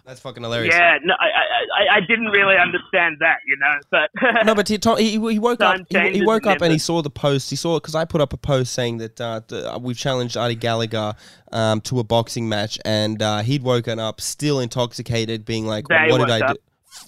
[0.10, 0.74] That's fucking hilarious.
[0.76, 4.10] yeah, no, I, I I- I didn't really understand that, you know, but
[4.46, 5.78] No, but he, Tom, he, he woke up.
[5.90, 7.50] He, he woke up and he saw the post.
[7.50, 10.36] He saw it because I put up a post saying that uh, th- we've challenged
[10.36, 11.14] Artie Gallagher
[11.52, 16.08] um, to a boxing match, and uh, he'd woken up still intoxicated, being like, They
[16.10, 16.56] "What did I up.
[16.56, 16.62] do?"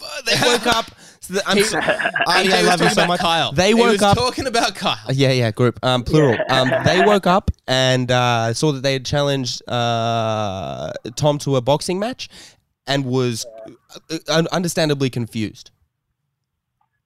[0.04, 0.86] F- They woke up.
[1.24, 3.20] So that- I'm He- so, AJ Artie, I love you so much.
[3.20, 3.52] Kyle.
[3.52, 4.18] They He woke was up.
[4.18, 4.98] talking about Kyle.
[5.14, 6.36] Yeah, yeah, group, um, plural.
[6.50, 11.62] Um, they woke up and uh, saw that they had challenged uh, Tom to a
[11.62, 12.28] boxing match,
[12.88, 13.46] and was
[14.30, 15.72] uh, understandably confused.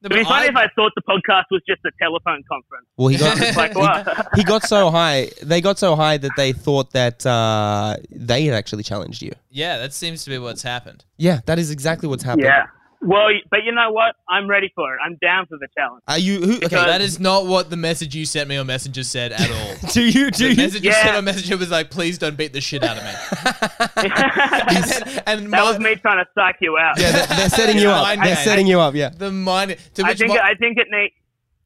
[0.02, 2.86] No, it'd be funny I- if I thought the podcast was just a telephone conference.
[2.98, 4.28] Well, he got Like what?
[4.36, 5.30] he got so high.
[5.42, 9.32] They got so high that they thought that uh, they had actually challenged you.
[9.50, 11.06] yeah, that seems to be what's happened.
[11.18, 12.44] Yeah, that is exactly what's happened.
[12.46, 12.66] yeah.
[13.06, 14.16] Well, but you know what?
[14.28, 15.00] I'm ready for it.
[15.06, 16.02] I'm down for the challenge.
[16.08, 16.42] Are you?
[16.42, 16.70] Who, okay.
[16.70, 19.90] That is not what the message you sent me on Messenger said at all.
[19.92, 20.32] do you?
[20.32, 20.58] Do The you?
[20.58, 21.04] message you Yeah.
[21.04, 23.12] sent on Messenger was like, "Please don't beat the shit out of me."
[23.98, 27.00] and then, and that my, was me trying to psych you out.
[27.00, 28.08] Yeah, they're, they're setting you Yeah, up.
[28.08, 28.42] I They're know.
[28.42, 28.96] setting you up.
[28.96, 29.10] Yeah.
[29.10, 31.14] the mind to I which think my- I think it needs.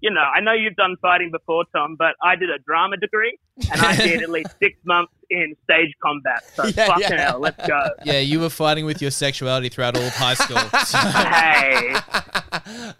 [0.01, 3.37] You know, I know you've done fighting before, Tom, but I did a drama degree,
[3.69, 6.43] and I did at least six months in stage combat.
[6.55, 7.21] So Yeah, fucking yeah.
[7.31, 7.79] hell, let's go.
[8.05, 10.57] yeah, you were fighting with your sexuality throughout all of high school.
[10.57, 11.95] Hey,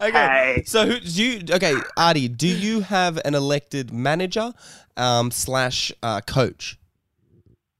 [0.00, 0.10] Okay.
[0.56, 0.62] Hey.
[0.66, 1.42] So who do you?
[1.50, 4.52] Okay, Artie, do you have an elected manager
[4.96, 6.78] um, slash uh, coach?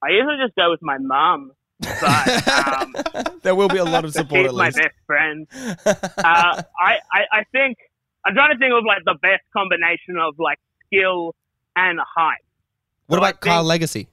[0.02, 2.94] I usually just go with my mum but um,
[3.42, 4.76] There will be a lot of support he's at my least.
[4.76, 5.46] best friend.
[5.86, 6.62] Uh, I,
[7.10, 7.78] I I think
[8.24, 11.34] I'm trying to think of like the best combination of like skill
[11.76, 12.42] and height.
[13.06, 14.08] What So about Carl think- Legacy?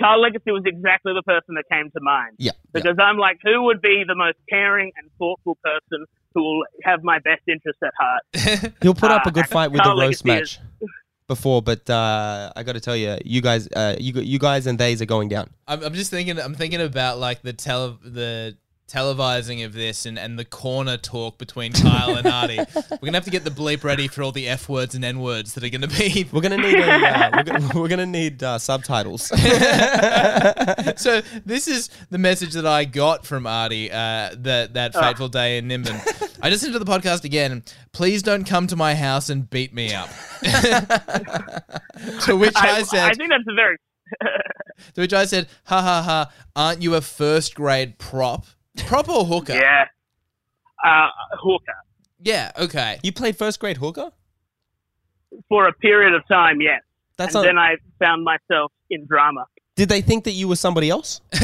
[0.00, 2.36] Carl Legacy was exactly the person that came to mind.
[2.38, 2.52] Yeah.
[2.52, 2.70] yeah.
[2.72, 7.02] because I'm like, who would be the most caring and thoughtful person who will have
[7.02, 8.72] my best interest at heart?
[8.82, 10.58] He'll put up a Uh, good fight with the roast Legacy match
[11.28, 14.78] before, but uh, I got to tell you, you guys, uh, you you guys and
[14.78, 15.50] theys are going down.
[15.68, 16.38] I'm, I'm just thinking.
[16.40, 18.56] I'm thinking about like the tele the
[18.90, 22.58] televising of this and, and the corner talk between Kyle and Artie.
[22.90, 25.20] We're gonna have to get the bleep ready for all the f words and n
[25.20, 26.28] words that are gonna be.
[26.32, 29.26] We're gonna need a, uh, we're, gonna, we're gonna need uh, subtitles.
[30.96, 35.00] so this is the message that I got from Artie uh, that that Oh.
[35.00, 35.96] fateful day in Nimbin.
[36.42, 37.62] I listened to the podcast again.
[37.92, 40.08] Please don't come to my house and beat me up.
[42.22, 43.76] to which I, I, said, I think that's a very
[44.94, 48.46] to which I said, ha ha ha, aren't you a first grade prop?
[48.78, 49.54] Prop or hooker?
[49.54, 49.84] yeah.
[50.84, 51.08] Uh,
[51.42, 51.74] hooker
[52.22, 52.98] Yeah, okay.
[53.02, 54.10] you played first grade hooker.
[55.48, 56.80] for a period of time, yes.
[57.18, 59.44] That's and not, then I found myself in drama.
[59.76, 61.20] Did they think that you were somebody else?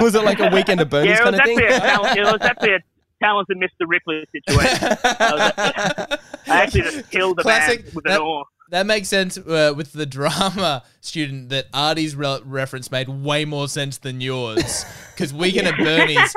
[0.00, 1.58] was it like a weekend of Bernie's yeah, kind of thing?
[1.60, 2.78] actually a talent, it was actually a
[3.22, 3.86] talented Mr.
[3.86, 4.88] Ripley situation.
[5.04, 7.84] I, was- I actually just killed the Classic.
[7.84, 8.44] man with That- an oar.
[8.70, 13.66] That makes sense uh, with the drama student that Artie's re- reference made way more
[13.68, 14.84] sense than yours.
[15.18, 16.32] Because Weekend at Bernie's,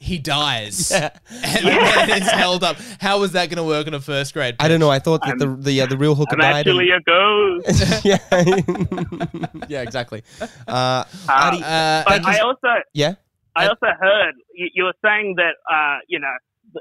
[0.00, 0.90] he dies.
[0.90, 1.10] Yeah.
[1.44, 2.78] And then is held up.
[2.98, 4.56] How was that going to work in a first grade?
[4.58, 4.88] I don't know.
[4.90, 6.66] I thought that I'm- the the uh, the real hooker I'm died.
[6.66, 8.04] actually a ghost.
[8.06, 8.16] yeah,
[9.68, 10.22] yeah, exactly.
[10.66, 13.14] Uh, Adi- Uh, But I also, yeah,
[13.54, 16.32] I I- also heard you, you were saying that, uh, you know,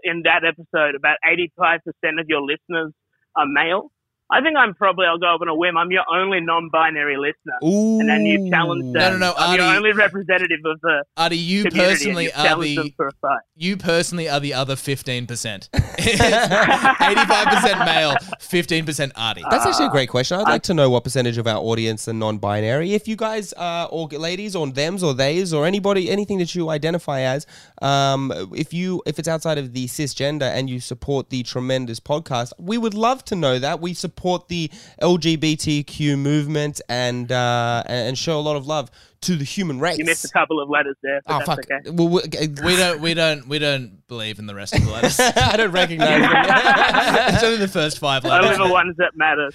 [0.04, 1.82] in that episode, about 85%
[2.22, 2.94] of your listeners
[3.36, 3.92] are male.
[4.32, 7.18] I think I'm probably, I'll go up on a whim, I'm your only non binary
[7.18, 7.58] listener.
[7.64, 8.00] Ooh.
[8.00, 9.20] And then you challenged No, them.
[9.20, 12.76] no, no, I'm your Artie- only representative of the Artie, you personally you are the
[12.76, 13.42] them for a fight.
[13.56, 15.70] you personally are the other fifteen percent.
[16.00, 19.44] Eighty-five percent male, fifteen percent Artie.
[19.50, 20.38] That's actually a Uh, great question.
[20.40, 22.94] I'd like to know what percentage of our audience are non-binary.
[22.94, 26.70] If you guys, uh, or ladies, or them's, or theys, or anybody, anything that you
[26.70, 27.46] identify as,
[27.82, 32.54] um, if you, if it's outside of the cisgender and you support the tremendous podcast,
[32.58, 33.82] we would love to know that.
[33.82, 34.70] We support the
[35.02, 38.90] LGBTQ movement and uh, and show a lot of love
[39.22, 40.00] to the human race.
[40.00, 41.60] You missed a couple of letters there, but Oh that's fuck!
[41.60, 41.90] okay.
[41.92, 42.22] Well, we,
[42.64, 45.20] We don't, we don't, we don't believe in the rest of the letters.
[45.36, 46.32] I don't recognize them.
[47.36, 48.58] it's only the first five letters.
[48.58, 49.52] Only the ones that matter.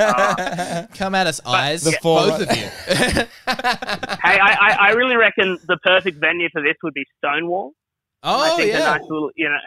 [0.00, 0.86] Oh.
[0.96, 2.64] Come at us, eyes, The four- both of you.
[2.66, 7.72] hey, I, I, I really reckon the perfect venue for this would be Stonewall.
[8.20, 9.58] I oh think a yeah, nice little, you know,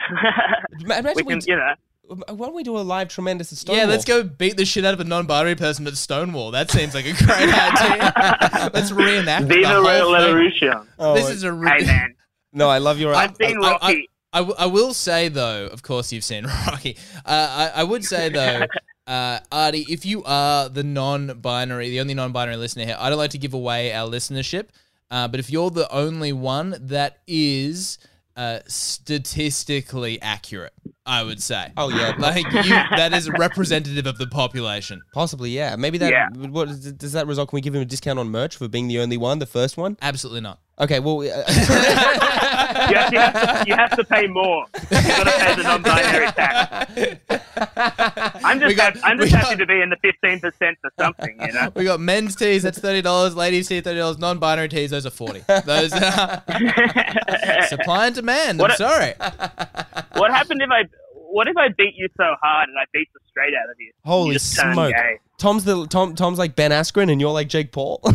[0.84, 1.74] Imagine we we, can, you know,
[2.16, 3.86] why don't we do a live tremendous at Stonewall?
[3.86, 3.90] yeah.
[3.90, 6.52] Let's go beat the shit out of a non-binary person at Stonewall.
[6.52, 8.72] That seems like a great idea.
[8.74, 10.12] let's reenact the Viva whole thing.
[10.12, 10.74] Revolution.
[11.00, 12.16] Oh, This is a re- Hey, man,
[12.54, 13.16] no, I love your.
[13.16, 14.08] I've seen I- I- Rocky.
[14.34, 16.96] I, w- I will say though, of course you've seen Rocky.
[17.26, 18.66] Uh, I, I would say though,
[19.08, 23.32] uh, Artie, if you are the non-binary, the only non-binary listener here, I don't like
[23.32, 24.68] to give away our listenership,
[25.10, 27.98] uh, but if you're the only one, that is
[28.38, 30.74] uh, statistically accurate.
[31.12, 31.74] I would say.
[31.76, 35.02] Oh yeah, Like you, that is representative of the population.
[35.14, 35.76] possibly yeah.
[35.76, 36.12] Maybe that.
[36.12, 36.30] Yeah.
[36.30, 37.50] What does does that result?
[37.50, 39.76] Can we give him a discount on merch for being the only one, the first
[39.76, 39.98] one?
[40.02, 40.60] Absolutely not.
[40.82, 44.66] Okay, well, uh, you, have, you, have to, you have to pay more.
[44.90, 46.92] You got to pay the non-binary tax.
[48.44, 50.92] I'm just, got- hap- I'm we just got- happy to be in the 15% for
[51.00, 51.72] something, you know.
[51.76, 53.36] We got men's tees, that's thirty dollars.
[53.36, 54.18] Ladies' tees, thirty dollars.
[54.18, 55.42] Non-binary tees, those are forty.
[55.66, 56.44] Those are
[57.68, 58.50] supply and demand.
[58.52, 59.14] I'm What a- sorry.
[60.16, 60.86] what happened if I?
[61.14, 63.92] What if I beat you so hard and I beat the straight out of you?
[64.04, 64.94] holy you smoke!
[65.38, 66.16] Tom's the Tom.
[66.16, 68.02] Tom's like Ben Askren, and you're like Jake Paul.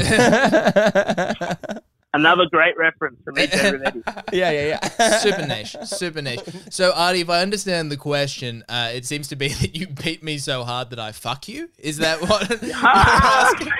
[2.17, 4.03] Another great reference from each everybody.
[4.33, 5.19] yeah, yeah, yeah.
[5.19, 6.41] super niche, super niche.
[6.71, 10.23] So, Artie, if I understand the question, uh, it seems to be that you beat
[10.23, 11.69] me so hard that I fuck you.
[11.79, 13.73] Is that what you're asking?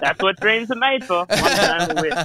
[0.00, 1.26] That's what dreams are made for.
[1.26, 2.18] One and only wish.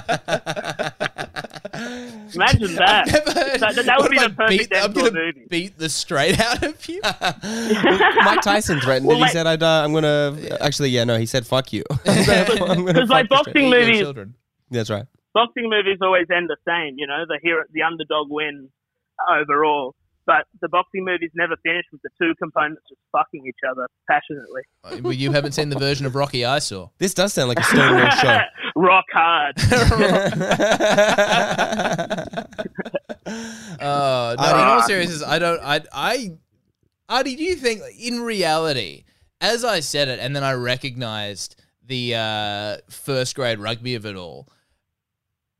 [2.34, 3.06] Imagine that.
[3.06, 5.24] Never- That- that would be if the I perfect beat, I'm end to a gonna
[5.26, 5.46] movie.
[5.48, 7.00] beat the straight out of you.
[7.02, 9.20] Mike Tyson threatened Well, it.
[9.20, 9.62] like- he said, "I'd.
[9.62, 11.18] Uh, I'm gonna." Actually, yeah, no.
[11.18, 14.00] He said, "Fuck you." I'm gonna- I'm gonna Because like fuck the straight- boxing movies,
[14.00, 14.34] children.
[14.70, 15.06] That's right.
[15.34, 16.94] boxing movies always end the same.
[16.98, 18.70] You know, the hero, the underdog wins
[19.30, 19.94] overall.
[20.26, 24.62] But the boxing movies never finish with the two components just fucking each other passionately.
[24.82, 26.88] Uh, Well, you haven't seen the version of Rocky I saw.
[26.98, 28.40] This does sound like a Stonewall show.
[28.76, 29.54] Rock hard.
[33.28, 34.44] Oh no!
[34.48, 35.60] in all seriousness, I don't.
[35.62, 35.80] I.
[35.92, 36.30] I.
[37.08, 39.04] Artie, do you think, in reality,
[39.40, 44.16] as I said it, and then I recognized the uh, first grade rugby of it
[44.16, 44.48] all,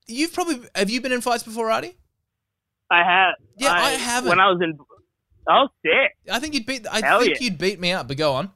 [0.06, 1.96] You've probably have you been in fights before, Artie?
[2.90, 3.34] I have.
[3.58, 4.28] Yeah, I haven't.
[4.28, 4.78] When I was in,
[5.48, 6.12] oh shit!
[6.30, 6.86] I think you'd beat.
[6.86, 7.44] I Hell think yeah.
[7.44, 8.08] you'd beat me up.
[8.08, 8.50] But go on.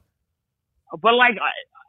[1.01, 1.35] But like,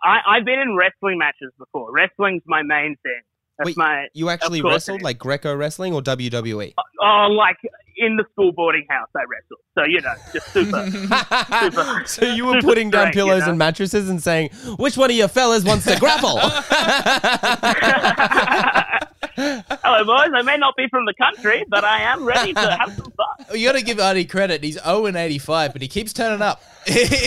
[0.04, 1.92] I, I I've been in wrestling matches before.
[1.92, 3.20] Wrestling's my main thing.
[3.58, 6.02] That's Wait, my You actually wrestled like Greco wrestling or?
[6.02, 6.72] WWE?
[7.02, 7.58] oh like
[7.98, 9.60] in the school boarding house I wrestled.
[9.78, 10.90] So you know, just super.
[11.60, 13.50] Super- so you were putting down straight, you pillows know?
[13.50, 16.40] and mattresses and saying, "Which one of you fellas wants to grapple?"
[19.36, 20.30] Hello, boys.
[20.34, 23.26] I may not be from the country, but I am ready to have some fun.
[23.58, 24.62] You got to give Artie credit.
[24.64, 26.62] He's 0 and 85, but he keeps turning up.
[26.86, 27.20] He's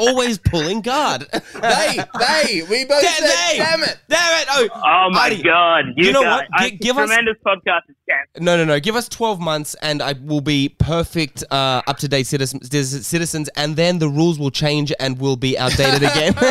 [0.00, 1.26] always pulling guard.
[1.32, 3.58] they, they, we both Damn, said, they.
[3.58, 3.98] damn it.
[4.08, 4.48] Damn it!
[4.50, 5.84] Oh, Oh my Artie, god!
[5.96, 6.60] You, you know guys, what?
[6.60, 8.42] Gi- I, give us- tremendous podcast is.
[8.42, 8.80] No, no, no.
[8.80, 12.68] Give us 12 months and I will be perfect, uh, up to date citizens,
[13.06, 16.34] citizens, and then the rules will change and we'll be outdated again.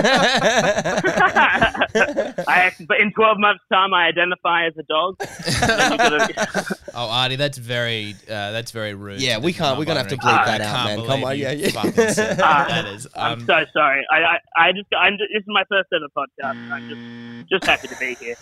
[2.48, 5.17] I but in 12 months' time, I identify as a dog.
[5.67, 9.22] Then gotta- Oh, Artie, that's very, uh, that's very rude.
[9.22, 10.43] Yeah, we can't- we're gonna have to non-binary.
[10.43, 11.08] bleep that I out, can't man.
[11.08, 11.70] Come on, you yeah, yeah.
[11.70, 13.08] fucking said Ah, that is.
[13.15, 14.04] I'm Um, so sorry.
[14.12, 16.72] I, I, I just, I'm just, this is my first ever podcast.
[16.72, 18.36] I'm just, just happy to be here.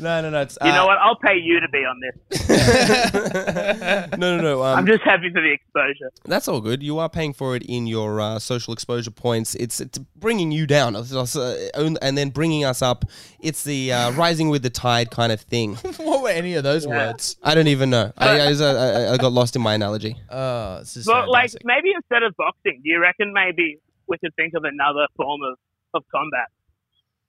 [0.00, 0.40] no, no, no.
[0.42, 0.98] It's, You know uh, what?
[0.98, 2.48] I'll pay you to be on this.
[4.18, 4.62] no, no, no.
[4.62, 6.10] Um, I'm just happy for the exposure.
[6.24, 6.82] That's all good.
[6.82, 9.54] You are paying for it in your uh, social exposure points.
[9.54, 13.04] It's, it's bringing you down, It's also- and then bringing us up.
[13.40, 15.74] It's the uh, rising with the tide kind of thing.
[15.96, 17.08] what were any of those Yeah.
[17.08, 17.36] words?
[17.42, 18.12] I don't even know.
[18.16, 18.74] I, I, uh,
[19.10, 20.16] I, I got lost in my analogy.
[20.30, 24.34] Oh, this is But like, maybe instead of boxing, do you reckon maybe we could
[24.36, 25.58] think of another form of,
[25.94, 26.48] of combat?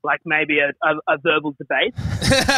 [0.06, 1.94] Like maybe a, a, a verbal debate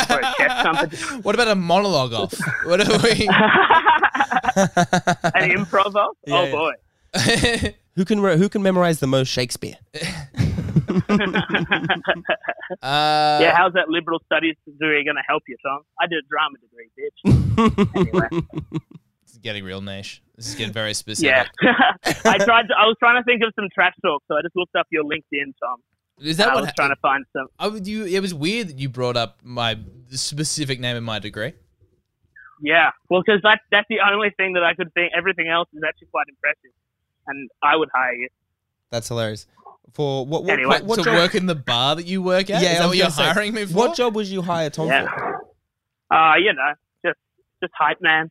[0.10, 1.22] or a chess competition?
[1.22, 2.34] what about a monologue off?
[2.66, 3.28] What are we?
[5.34, 6.18] An improv off?
[6.28, 6.52] Yeah, oh yeah.
[6.52, 6.74] boy.
[7.96, 9.78] Who can re- who can memorize the most Shakespeare?
[12.82, 15.82] Uh, yeah, how's that liberal studies degree going to help you, Tom?
[16.02, 17.20] I did a drama degree, bitch.
[17.96, 18.30] Anyway.
[19.24, 20.22] This is getting real niche.
[20.36, 21.48] This is getting very specific.
[21.64, 21.74] Yeah.
[22.26, 22.68] I tried.
[22.68, 24.88] To, I was trying to think of some trash talk, so I just looked up
[24.92, 25.78] your LinkedIn, Tom.
[26.20, 26.62] Is that I what?
[26.62, 27.48] was ha- trying to find some.
[27.60, 29.78] I would, you, it was weird that you brought up my
[30.10, 31.54] specific name of my degree.
[32.62, 35.12] Yeah, well, because that's that's the only thing that I could think.
[35.16, 36.72] Everything else is actually quite impressive,
[37.28, 38.30] and I would hire you.
[38.90, 39.46] That's hilarious.
[39.94, 40.44] For what?
[40.44, 41.16] What, Anyway, what, what to job?
[41.16, 42.62] work in the bar that you work at?
[42.64, 43.74] Yeah, is that what you're say, hiring me for?
[43.76, 45.06] What job was you hire Tom Yeah.
[45.08, 45.36] for?
[46.10, 46.74] Uh, you know,
[47.06, 47.18] just
[47.62, 48.30] just hype man,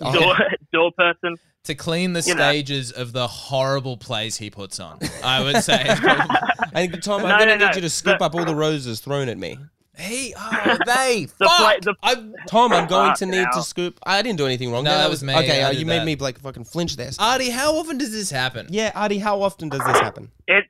[0.00, 0.36] Oh, door
[0.72, 1.36] door person.
[1.64, 2.42] To clean the You know.
[2.50, 4.98] stages of the horrible plays he puts on.
[5.22, 5.82] I would say.
[5.86, 7.76] I think Tom, No, I'm gonna no, need no.
[7.76, 9.56] you to scoop The- up all the roses thrown at me.
[9.96, 11.56] he, oh, they, The fuck.
[11.56, 12.14] play- the- I,
[12.48, 13.98] Tom, I'm going to Fucking need to scoop.
[14.04, 14.84] I didn't do anything wrong.
[14.84, 15.34] No, that was me.
[15.36, 16.04] Okay, uh, did you made that.
[16.04, 17.10] me like fucking flinch there.
[17.18, 18.66] Artie, how often does this happen?
[18.70, 20.32] yeah, Artie, how often does this happen?
[20.46, 20.68] It's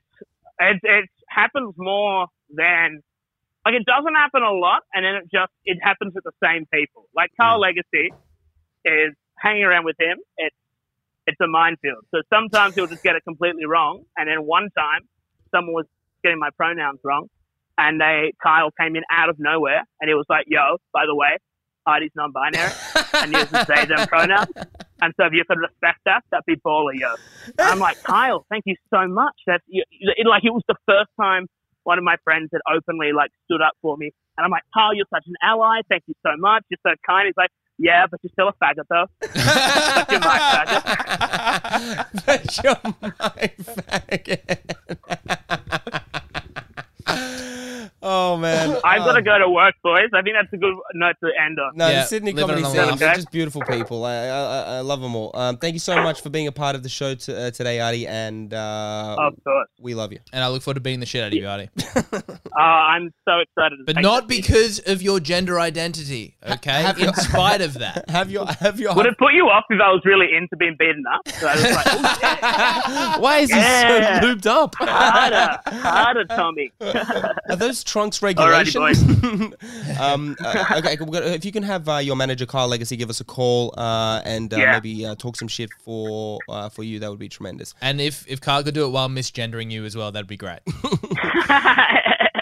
[0.59, 3.01] it it happens more than
[3.65, 6.65] like it doesn't happen a lot, and then it just it happens with the same
[6.71, 7.09] people.
[7.15, 8.13] Like Carl Legacy
[8.85, 10.17] is hanging around with him.
[10.37, 10.55] It's
[11.27, 12.05] it's a minefield.
[12.11, 15.01] So sometimes he'll just get it completely wrong, and then one time
[15.51, 15.85] someone was
[16.23, 17.27] getting my pronouns wrong,
[17.77, 21.15] and they Kyle came in out of nowhere, and he was like, "Yo, by the
[21.15, 21.37] way,
[21.85, 22.71] Artie's non-binary,"
[23.13, 24.49] and uses they them pronouns.
[25.01, 27.15] And so if you could respect that, that'd be baller, yo.
[27.59, 29.35] And I'm like, Kyle, thank you so much.
[29.45, 31.47] That's it, like it was the first time
[31.83, 34.93] one of my friends had openly like stood up for me, and I'm like, Kyle,
[34.93, 35.81] you're such an ally.
[35.89, 36.63] Thank you so much.
[36.69, 37.27] You're so kind.
[37.27, 39.07] He's like, Yeah, but you're still a faggot though.
[40.11, 45.39] you're my but you're my faggot.
[48.05, 50.09] Oh man, I've got to Um, go to work, boys.
[50.13, 51.75] I think that's a good note to end on.
[51.75, 52.99] No, Yeah, the Sydney comedy on a scene, laugh.
[52.99, 53.15] they're Okay.
[53.17, 54.05] just beautiful people.
[54.05, 55.31] I, I, I- I love them all.
[55.33, 57.79] Um, thank you so much for being a part of the show to, uh, today,
[57.79, 59.67] Artie, and uh, Of course.
[59.79, 60.19] we love you.
[60.33, 61.69] And I look forward to beating the shit out of you, Artie.
[62.57, 63.77] Uh, I'm so excited.
[63.79, 64.27] To But not that.
[64.29, 66.81] because of your gender identity, okay?
[66.83, 68.09] have you- In spite of that.
[68.15, 70.75] Have your have your Would it put you off if I was really into being
[70.79, 71.27] beaten up?
[71.27, 74.19] So I was like, "Ooh, yeah, Why is Yeah.
[74.19, 74.75] he so looped up?
[74.79, 76.71] harder, harder, Tommy.
[76.81, 79.55] Are those trunks Alrighty, regulations?
[79.99, 80.97] um, uh, okay,
[81.35, 84.53] if you can have uh, your manager Carl Legacy give us a call uh, and
[84.53, 84.71] uh, Yeah.
[84.73, 87.73] maybe uh, talk some shit for uh, for you, that would be tremendous.
[87.81, 90.59] And if if Carl could do it while misgendering you as well, that'd be great.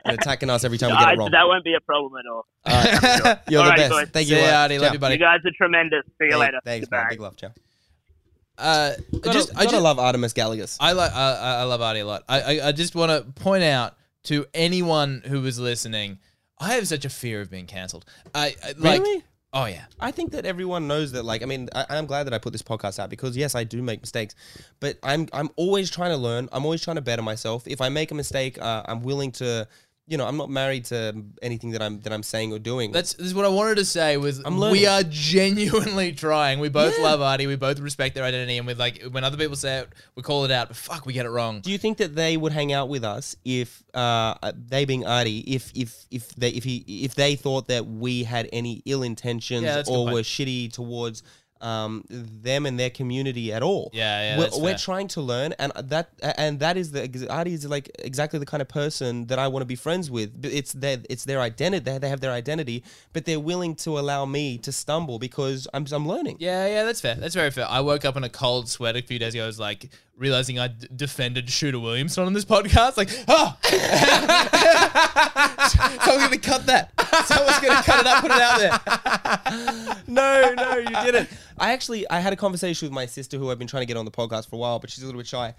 [0.05, 1.31] And attacking us every time we Uh, get it wrong.
[1.31, 2.45] that won't be a problem at all.
[2.67, 3.89] Alright, You're the Alrighty, best.
[3.91, 4.09] boys.
[4.09, 4.41] Thank See you.
[4.41, 4.77] ya, uh, Artie.
[4.79, 5.15] Love you, buddy.
[5.15, 6.03] You guys are tremendous.
[6.19, 6.59] See you Hey, later.
[6.65, 7.05] Thanks, man.
[7.09, 7.51] Big love, ciao.
[8.57, 8.91] Uh,
[9.21, 10.77] Gotta, just, I gotta just, love Artemis Gallagher's.
[10.81, 12.23] I like I, I I love Artie a lot.
[12.27, 13.95] I I, I just want to point out
[14.25, 16.19] to anyone who is listening,
[16.59, 18.05] I have such a fear of being cancelled.
[18.33, 19.01] I, I like.
[19.01, 19.23] Really?
[19.55, 19.85] Oh yeah.
[19.99, 21.23] I think that everyone knows that.
[21.23, 23.63] Like, I mean, I, I'm glad that I put this podcast out because yes, I
[23.63, 24.33] do make mistakes,
[24.79, 26.49] but I'm I'm always trying to learn.
[26.51, 27.67] I'm always trying to better myself.
[27.67, 29.67] If I make a mistake, uh, I'm willing to
[30.05, 32.91] you know, I'm not married to anything that I'm that I'm saying or doing.
[32.91, 34.17] That's this is what I wanted to say.
[34.17, 36.59] Was I'm we are genuinely trying.
[36.59, 37.03] We both Yeah.
[37.05, 37.47] love Artie.
[37.47, 40.43] We both respect their identity, and we like when other people say it, we call
[40.45, 40.67] it out.
[40.67, 41.61] But fuck, we get it wrong.
[41.61, 45.39] Do you think that they would hang out with us if uh, they being Artie,
[45.39, 49.63] if if if they if he if they thought that we had any ill intentions
[49.63, 50.13] Yeah, that's a good or point.
[50.15, 51.23] were shitty towards
[51.63, 53.89] um, them and their community at all?
[53.93, 57.65] Yeah, yeah, We're, we're trying to learn, and that and that is the Artie is
[57.65, 60.45] like exactly the kind of person that I want to be friends with.
[60.45, 61.83] It's their it's their identity.
[61.83, 62.83] They, they have their identity,
[63.13, 66.37] but they're willing to allow me to stumble because I'm I'm learning.
[66.39, 67.15] Yeah, yeah, that's fair.
[67.15, 67.67] That's very fair.
[67.69, 69.43] I woke up in a cold sweat a few days ago.
[69.43, 72.97] I was like realizing I d- defended Shooter Williamson on this podcast.
[72.97, 73.57] Like, ah!
[75.35, 76.91] oh, someone's gonna cut that.
[77.25, 80.03] Someone's gonna cut it up, put it out there.
[80.07, 81.29] no, no, you didn't.
[81.57, 83.97] I actually I had a conversation with my sister who I've been trying to get
[83.97, 85.53] on the podcast for a while, but she's a little bit shy.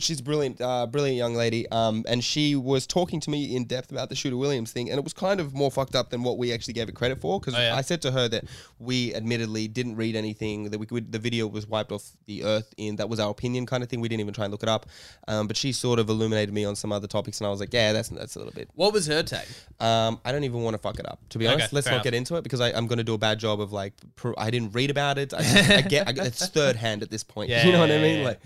[0.00, 3.64] She's a brilliant, uh, brilliant young lady, um, and she was talking to me in
[3.64, 6.22] depth about the Shooter Williams thing, and it was kind of more fucked up than
[6.22, 7.38] what we actually gave it credit for.
[7.40, 7.74] Because Oh, yeah?
[7.76, 8.44] I said to her that
[8.78, 11.12] we admittedly didn't read anything that we could.
[11.12, 12.72] The video was wiped off the earth.
[12.76, 14.00] In that was our opinion, kind of thing.
[14.00, 14.86] We didn't even try and look it up.
[15.26, 17.72] Um, but she sort of illuminated me on some other topics, and I was like,
[17.72, 19.46] yeah, that's that's a little bit What was her take?
[19.80, 21.20] um, I don't even want to fuck it up.
[21.30, 22.04] To be Okay, honest, let's not enough.
[22.04, 24.34] get into it because I, I'm going to do a bad job of like pro-
[24.38, 25.34] I didn't read about it.
[25.34, 27.50] I, I get I, it's third hand at this point.
[27.50, 28.24] Yeah, you know what yeah, I mean?
[28.24, 28.40] Like,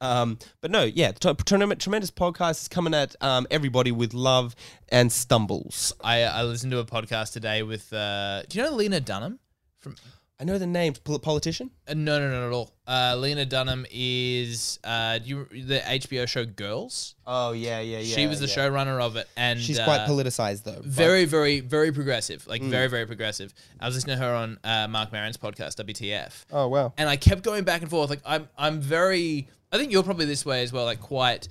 [0.00, 4.54] um, but no, yeah, t- tremendous, podcast is coming at um, everybody with love
[4.88, 5.92] and stumbles.
[6.02, 7.92] I I listened to a podcast today with.
[7.92, 9.38] Uh, do you know Lena Dunham?
[9.78, 9.94] From
[10.40, 11.72] I know the name, pol- politician.
[11.88, 12.72] uh, no, no, no, not at all.
[12.86, 17.16] Uh, Lena Dunham is uh, you, the HBO show Girls.
[17.26, 18.14] Oh yeah, yeah, yeah.
[18.14, 18.54] she was the yeah.
[18.68, 20.80] showrunner of it, and She's uh, quite politicized though.
[20.84, 22.46] Very, very, very progressive.
[22.46, 22.68] Like Mm.
[22.70, 23.52] very, very progressive.
[23.80, 26.92] I was listening to her on uh, Marc Maron's podcast, WTF, Oh wow.
[26.96, 28.08] and I kept going back and forth.
[28.08, 29.48] Like I'm, I'm very.
[29.72, 30.84] I think you're probably this way as well.
[30.84, 31.48] Like quite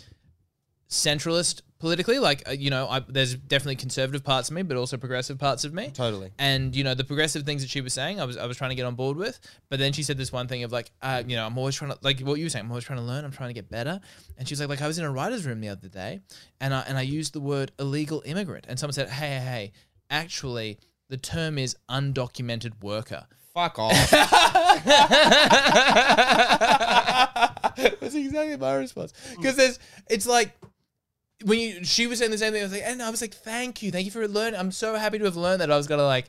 [0.90, 2.20] centralist politically.
[2.20, 5.64] Like uh, you know, I, there's definitely conservative parts of me, but also progressive parts
[5.64, 5.92] of me.
[5.94, 6.32] Totally.
[6.40, 8.70] And you know, the progressive things that she was saying, I was I was trying
[8.72, 9.40] to get on board with.
[9.70, 11.92] But then she said this one thing of like, uh, you know, I'm always trying
[11.92, 12.66] to like what you were saying.
[12.66, 13.26] I'm always trying to learn.
[13.26, 14.00] I'm trying to get better.
[14.38, 16.22] And she was like, like I was in a writer's room the other day,
[16.60, 19.72] and I and I used the word illegal immigrant, and someone said, hey, hey, hey,
[20.10, 23.26] actually, the term is undocumented worker.
[23.54, 23.94] Fuck off.
[28.00, 29.14] That's exactly my response.
[29.36, 30.52] Because there's, it's like
[31.46, 32.62] when you, she was saying the same thing.
[32.62, 34.60] I was like, and I was like, thank you, thank you for learning.
[34.60, 35.72] I'm so happy to have learned that.
[35.72, 36.26] I was gonna like,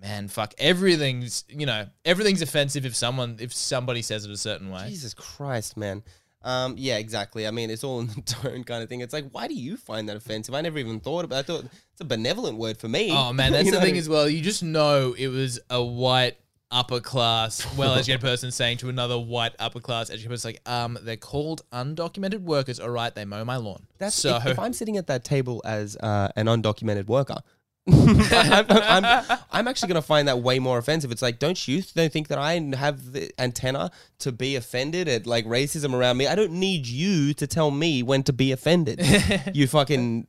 [0.00, 4.70] man, fuck, everything's, you know, everything's offensive if someone, if somebody says it a certain
[4.70, 4.88] way.
[4.88, 6.02] Jesus Christ, man.
[6.42, 7.46] Um, yeah, exactly.
[7.46, 9.00] I mean, it's all in the tone kind of thing.
[9.00, 10.54] It's like, why do you find that offensive?
[10.54, 11.38] I never even thought about.
[11.38, 13.10] I thought it's a benevolent word for me.
[13.12, 14.28] Oh man, that's the know thing as well.
[14.28, 16.38] You just know it was a white
[16.70, 20.98] upper class, well educated person saying to another white upper class educated person, like, um,
[21.02, 22.80] they're called undocumented workers.
[22.80, 23.86] All right, they mow my lawn.
[23.98, 24.36] That's so.
[24.36, 27.38] if, if I'm sitting at that table as uh, an undocumented worker.
[27.88, 31.12] I'm, I'm, I'm actually going to find that way more offensive.
[31.12, 35.24] It's like, don't you th- think that I have the antenna to be offended at
[35.24, 36.26] like racism around me?
[36.26, 39.00] I don't need you to tell me when to be offended.
[39.54, 40.26] you fucking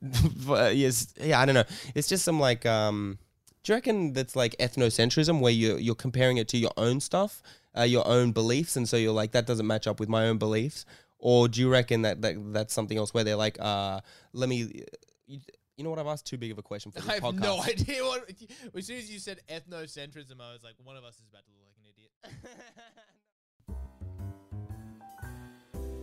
[0.48, 1.40] yes, yeah.
[1.40, 1.64] I don't know.
[1.96, 3.18] It's just some like, um,
[3.68, 7.44] do you reckon that's like ethnocentrism where you you're comparing it to your own stuff,
[7.78, 10.38] uh, your own beliefs, and so you're like that doesn't match up with my own
[10.38, 10.86] beliefs?
[11.20, 14.00] Or do you reckon that, that that's something else where they're like, uh,
[14.32, 14.86] let me,
[15.26, 15.42] you,
[15.76, 16.00] you know what?
[16.00, 17.40] I've asked too big of a question for this I have podcast.
[17.42, 18.32] no idea what.
[18.74, 21.52] As soon as you said ethnocentrism, I was like, one of us is about to
[21.52, 22.12] look like an idiot.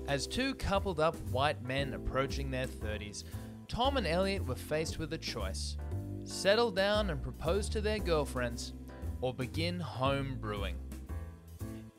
[0.09, 3.25] As two coupled up white men approaching their 30s,
[3.69, 5.79] Tom and Elliot were faced with a choice
[6.25, 8.73] settle down and propose to their girlfriends,
[9.21, 10.77] or begin home brewing.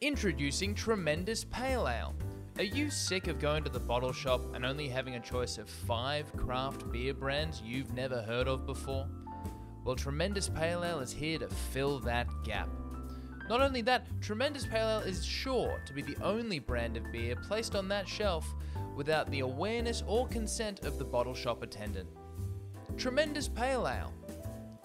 [0.01, 2.15] Introducing Tremendous Pale Ale.
[2.57, 5.69] Are you sick of going to the bottle shop and only having a choice of
[5.69, 9.07] five craft beer brands you've never heard of before?
[9.84, 12.69] Well, Tremendous Pale Ale is here to fill that gap.
[13.49, 17.36] Not only that, Tremendous Pale Ale is sure to be the only brand of beer
[17.36, 18.47] placed on that shelf
[18.95, 22.09] without the awareness or consent of the bottle shop attendant.
[22.98, 24.14] Tremendous Pale Ale.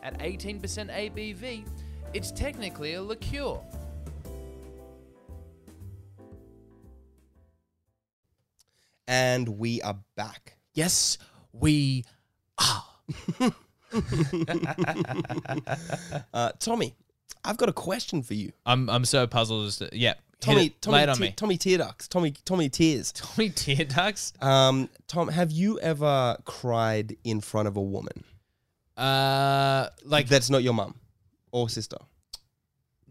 [0.03, 1.67] At 18% ABV,
[2.15, 3.61] it's technically a liqueur.
[9.07, 10.57] And we are back.
[10.73, 11.19] Yes,
[11.53, 12.05] we
[16.33, 16.95] Uh, Tommy,
[17.45, 18.53] I've got a question for you.
[18.65, 20.15] I'm I'm so puzzled as to yeah.
[20.41, 20.70] Tommy.
[20.80, 22.09] Tommy, Te- Tommy Tear Ducts.
[22.09, 23.12] Tommy, Tommy Tears.
[23.16, 24.32] Tommy tear ducts.
[24.41, 28.24] Um, Tom, have you ever cried in front of a woman
[28.97, 30.95] Uh, like that's not your mum
[31.53, 31.99] or sister?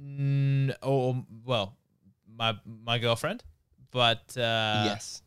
[0.01, 1.75] mm, or well,
[2.35, 3.43] my my girlfriend,
[3.91, 5.21] but uh, yes,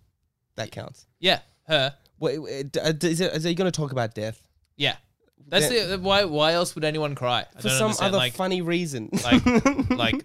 [0.56, 1.06] that counts.
[1.20, 1.94] yeah, her.
[2.18, 4.40] Wait, wait, d- uh, d- is it, is it going to talk about death?
[4.76, 4.94] Yeah.
[5.48, 6.24] That's Then- the why.
[6.24, 7.40] Why else would anyone cry?
[7.56, 9.10] I for don't some understand, other like, funny reason.
[9.24, 9.44] like
[9.90, 10.24] like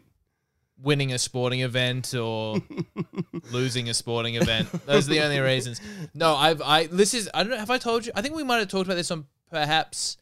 [0.82, 2.58] winning a sporting event or
[3.52, 4.70] losing a sporting event.
[4.86, 5.82] Those are the only reasons.
[6.14, 7.58] No, I've I this is I don't know.
[7.58, 8.12] Have I told you?
[8.16, 10.18] I think we might have talked about this on perhaps.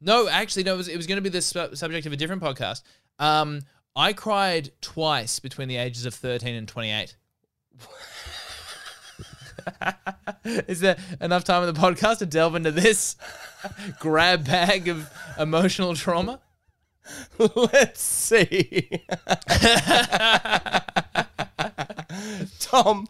[0.00, 0.74] No, actually, no.
[0.74, 2.82] It was, it was going to be the su- subject of a different podcast.
[3.18, 3.62] Um,
[3.94, 7.16] I cried twice between the ages of thirteen and twenty-eight.
[10.44, 13.16] Is there enough time in the podcast to delve into this
[14.00, 16.40] grab bag of emotional trauma?
[17.56, 19.02] Let's see.
[22.60, 23.06] Tom,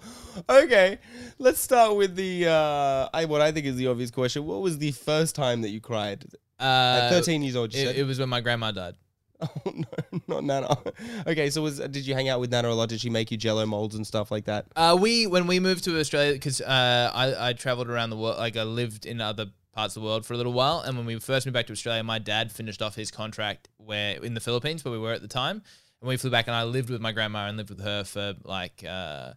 [0.49, 0.99] okay.
[1.39, 4.45] Let's start with the uh, I, what I think is the obvious question.
[4.47, 6.25] What was the first time that you cried?
[6.59, 7.97] Uh, At 13 years old, you It, said.
[7.97, 8.95] it was when my grandma died.
[9.43, 9.85] oh no,
[10.29, 10.79] not Nana.
[11.27, 12.89] Okay, so was did you hang out with Nana a lot?
[12.89, 14.65] Did she make you Jello molds and stuff like that?
[14.75, 18.39] Uh, we when we moved to Australia because uh, I I traveled around the world,
[18.39, 19.47] like I lived in other
[19.77, 21.73] parts of the world for a little while, and when we first moved back to
[21.73, 25.23] Australia, my dad finished off his contract where in the Philippines where we were at
[25.23, 25.63] the time,
[26.01, 28.35] and we flew back, and I lived with my grandma and lived with her for
[28.43, 28.83] like.
[28.89, 29.35] Uh,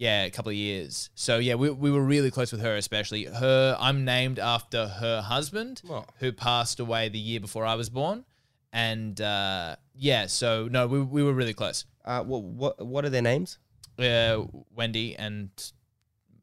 [0.00, 1.10] yeah, a couple of years.
[1.16, 3.76] So yeah, we, we were really close with her, especially her.
[3.80, 6.04] I'm named after her husband, Oh.
[6.20, 8.24] who passed away the year before I was born,
[8.72, 11.84] and uh, yeah, so no, we, we were really close.
[12.04, 13.58] Uh, what what what are their names?
[13.98, 15.50] uh, Wendy and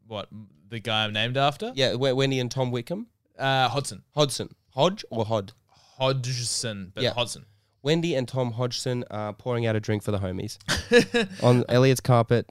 [0.06, 0.28] what
[0.68, 1.72] the guy I'm named after?
[1.76, 3.08] Yeah, Wendy and Tom Wickham.
[3.38, 4.04] Uh, Hodson.
[4.16, 5.54] Hodson, Hodge or Hod?
[5.98, 7.14] Hodgson, but Yeah.
[7.14, 7.46] Hodson.
[7.84, 10.58] Wendy and Tom Hodgson are pouring out a drink for the homies
[11.44, 12.48] on Elliot's carpet.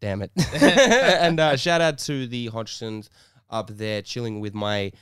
[0.00, 0.30] Damn it!
[0.62, 3.08] and uh, shout out to the Hodgsons
[3.50, 4.92] up there chilling with my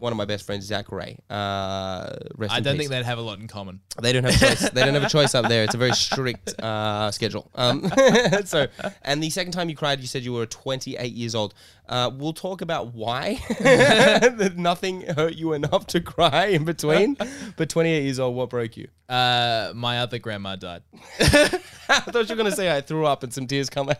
[0.00, 1.18] one of my best friends, Zach Ray.
[1.28, 2.88] Uh, rest I in don't peace.
[2.88, 3.80] think they'd have a lot in common.
[4.00, 4.70] They don't have a choice.
[4.70, 5.62] they don't have a choice up there.
[5.64, 7.50] It's a very strict uh, schedule.
[7.54, 7.90] Um,
[8.44, 8.66] so,
[9.02, 11.54] and the second time you cried, you said you were 28 years old.
[11.88, 13.38] Uh, we'll talk about why
[14.56, 17.16] nothing hurt you enough to cry in between.
[17.56, 18.88] But 28 years old, what broke you?
[19.08, 20.82] Uh, my other grandma died.
[21.18, 21.24] I
[22.00, 23.90] thought you were gonna say I threw up and some tears come.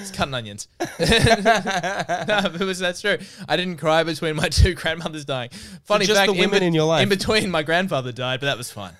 [0.00, 0.68] It's cutting onions.
[0.80, 3.18] no, it was that's true.
[3.48, 5.50] I didn't cry between my two grandmothers dying.
[5.84, 7.02] Funny just fact, the women be- in your life.
[7.02, 8.92] In between, my grandfather died, but that was fine.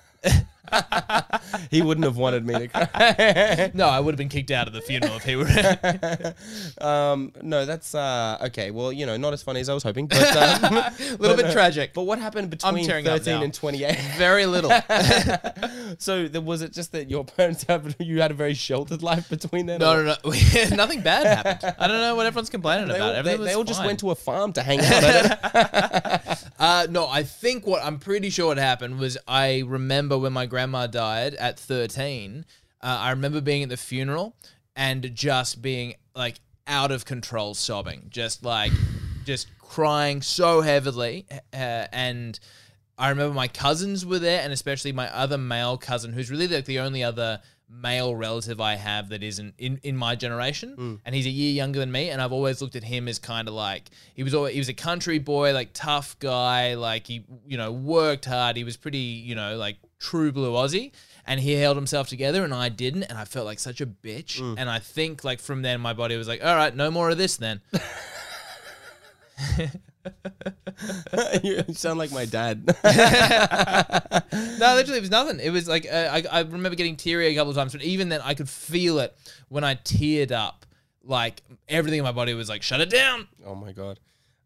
[1.71, 3.71] he wouldn't have wanted me to cry.
[3.79, 6.33] No, I would have been kicked out of the funeral if he were.
[6.85, 8.71] um, no, that's uh, okay.
[8.71, 11.51] Well, you know, not as funny as I was hoping, but um, a little bit
[11.51, 11.93] tragic.
[11.93, 13.97] But what happened between 13 and 28?
[14.17, 14.71] Very little.
[15.97, 19.29] so there, was it just that your parents have you had a very sheltered life
[19.29, 19.79] between them?
[19.79, 20.75] No, no, no.
[20.75, 21.75] Nothing bad happened.
[21.77, 23.15] I don't know what everyone's complaining They about.
[23.15, 26.38] all, they, they all just went to a farm to hang out.
[26.59, 30.45] Uh, no, I think what I'm pretty sure what happened was I remember when my
[30.45, 32.45] grandma died at 13.
[32.81, 34.35] Uh, I remember being at the funeral
[34.75, 38.73] and just being like out of control, sobbing, just like
[39.23, 41.25] just crying so heavily.
[41.53, 42.37] Uh, and
[42.97, 46.65] I remember my cousins were there, and especially my other male cousin, who's really like
[46.65, 47.39] the only other
[47.69, 50.95] male relative I have that isn't in, in my generation, hmm.
[51.05, 52.09] and he's a year younger than me.
[52.09, 54.69] And I've always looked at him as kind of like he was always, he was
[54.69, 58.57] a country boy, like tough guy, like he you know worked hard.
[58.57, 60.91] He was pretty you know like true blue Aussie,
[61.25, 64.39] and he held himself together, and I didn't, and I felt like such a bitch.
[64.39, 64.55] Hmm.
[64.57, 67.17] And I think like from then my body was like, all right, no more of
[67.17, 67.61] this then.
[71.43, 72.63] you sound like my dad.
[74.59, 75.39] No, literally, it was nothing.
[75.39, 78.09] It was like uh, I, I remember getting teary a couple of times, but even
[78.09, 79.15] then, I could feel it
[79.47, 80.65] when I teared up.
[81.03, 83.99] Like everything in my body was like, "Shut it down." oh my god.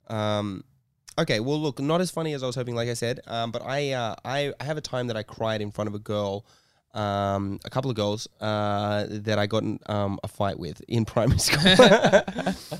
[0.07, 0.63] Um,
[1.17, 3.21] okay, well, look, not as funny as I was hoping, like I said.
[3.27, 5.95] Um, but I, uh, I, I have a time that I cried in front of
[5.95, 6.45] a girl.
[6.93, 11.05] Um, a couple of girls uh, that I got in um, a fight with in
[11.13, 11.89] primary school.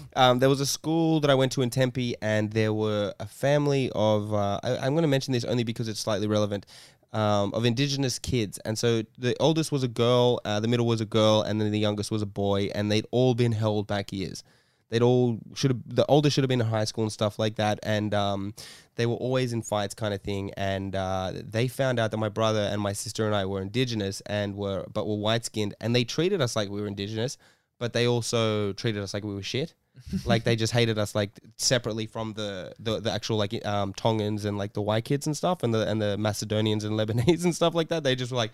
[0.16, 3.26] um, there was a school that I went to in Tempe, and there were a
[3.26, 4.34] family of.
[4.34, 6.66] Uh, I, I'm going to mention this only because it's slightly relevant.
[7.11, 10.99] Um, of indigenous kids, and so the oldest was a girl, uh, the middle was
[10.99, 14.11] a girl, and then the youngest was a boy, and they'd all been held back
[14.11, 14.43] years.
[14.89, 17.55] They'd all should have the older should have been in high school and stuff like
[17.55, 18.53] that, and um,
[18.95, 20.51] they were always in fights, kind of thing.
[20.55, 24.21] And uh, they found out that my brother and my sister and I were indigenous
[24.25, 27.38] and were but were white skinned, and they treated us like we were indigenous,
[27.79, 29.73] but they also treated us like we were shit.
[30.25, 34.45] like they just hated us like separately from the the, the actual like um, Tongans
[34.45, 37.55] and like the white kids and stuff, and the and the Macedonians and Lebanese and
[37.55, 38.03] stuff like that.
[38.03, 38.51] They just were like,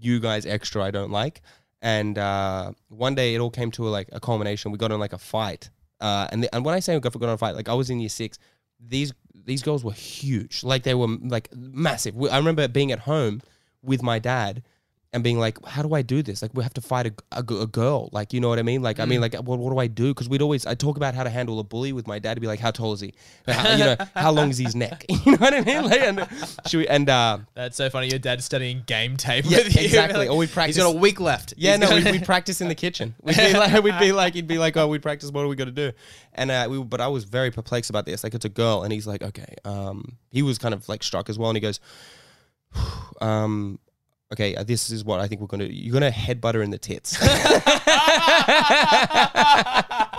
[0.00, 1.42] you guys extra, I don't like.
[1.80, 4.72] And uh, one day it all came to a, like a culmination.
[4.72, 5.70] We got in like a fight,
[6.00, 7.74] uh, and the, and when I say we got, got in a fight, like I
[7.74, 8.38] was in year six.
[8.80, 12.14] These these girls were huge, like they were like massive.
[12.16, 13.42] We- I remember being at home
[13.82, 14.62] with my dad,
[15.12, 16.42] and being like, how do I do this?
[16.42, 18.10] Like, we have to fight a a girl.
[18.12, 18.82] Like, you know what I mean?
[18.82, 20.08] Like, I mean, like, what, what do I do?
[20.12, 22.34] Because we'd always, I talk about how to handle a bully with my dad.
[22.34, 23.14] To be like, how tall is he?
[23.46, 25.06] How, you know, how long is his neck?
[25.24, 25.84] You know what I mean?
[25.84, 26.28] Like, and,
[26.66, 28.08] should we, and uh, That's so funny.
[28.08, 29.82] Your dad's studying game tape Yeah, with you.
[29.84, 30.28] exactly.
[30.28, 30.76] Or we practice.
[30.76, 31.54] He's got a week left.
[31.56, 33.14] Yeah, He's no, we'd, we'd practice in the kitchen.
[33.22, 35.30] We'd be like, we'd be like, he'd be like, oh, we'd practice.
[35.30, 35.92] What are we got to do?
[36.34, 38.22] And uh, we, but I was very perplexed about this.
[38.22, 39.54] Like, it's a girl, and he's like, okay.
[39.64, 41.80] Um, he was kind of like struck as well, and he goes,
[43.20, 43.78] um,
[44.32, 45.64] okay, uh, this is what I think we're gonna.
[45.64, 47.20] You're gonna headbutt her in the tits.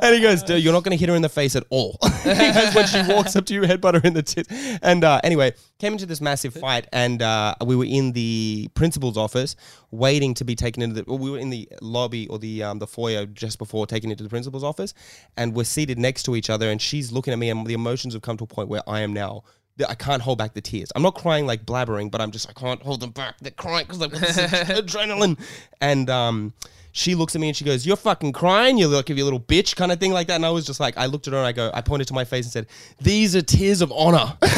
[0.00, 1.98] and he goes, dude, you're not gonna hit her in the face at all.
[2.24, 4.48] goes, when she walks up to you, headbutt her in the tits.
[4.82, 9.16] And uh, anyway, came into this massive fight, and uh, we were in the principal's
[9.16, 9.56] office
[9.90, 11.04] waiting to be taken into the.
[11.06, 14.24] well, We were in the lobby or the um, the foyer just before taking into
[14.24, 14.94] the principal's office,
[15.36, 18.14] and we're seated next to each other, and she's looking at me, and the emotions
[18.14, 19.44] have come to a point where I am now.
[19.88, 20.90] I can't hold back the tears.
[20.94, 23.36] I'm not crying like blabbering, but I'm just I can't hold them back.
[23.40, 25.38] They're crying because I've got this adrenaline.
[25.80, 26.54] And um,
[26.92, 29.40] she looks at me and she goes, "You're fucking crying, you look, like you little
[29.40, 30.36] bitch," kind of thing like that.
[30.36, 32.14] And I was just like, I looked at her and I go, I pointed to
[32.14, 32.66] my face and said,
[33.00, 34.52] "These are tears of honor." Did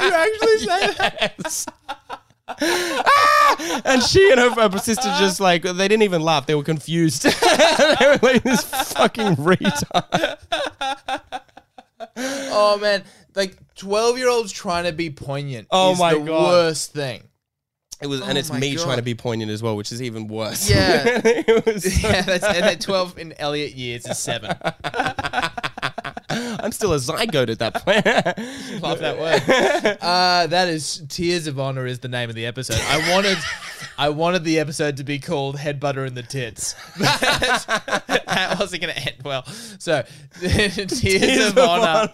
[0.00, 1.64] you actually say that?
[2.46, 3.82] Ah!
[3.86, 6.46] and she and her, her sister just like they didn't even laugh.
[6.46, 7.22] They were confused.
[7.22, 10.38] they were like this fucking retard.
[12.54, 15.68] Oh man, like twelve year olds trying to be poignant.
[15.70, 16.48] Oh is my the God.
[16.48, 17.22] worst thing.
[18.02, 18.84] It was, Oh and it's me God.
[18.84, 20.68] trying to be poignant as well, which is even worse.
[20.68, 21.02] Yeah.
[21.24, 24.50] it was so- yeah, that's and that twelve in Elliot years is seven.
[26.64, 28.82] I'm still a zygote at that point.
[28.82, 29.98] Love that word.
[30.00, 32.80] Uh, that is Tears of Honor is the name of the episode.
[32.88, 33.36] I wanted,
[33.98, 36.74] I wanted the episode to be called Head Butter in the Tits.
[36.98, 37.20] But
[38.26, 39.44] that wasn't going to end well.
[39.78, 40.04] So,
[40.40, 42.08] Tears, of, Honor.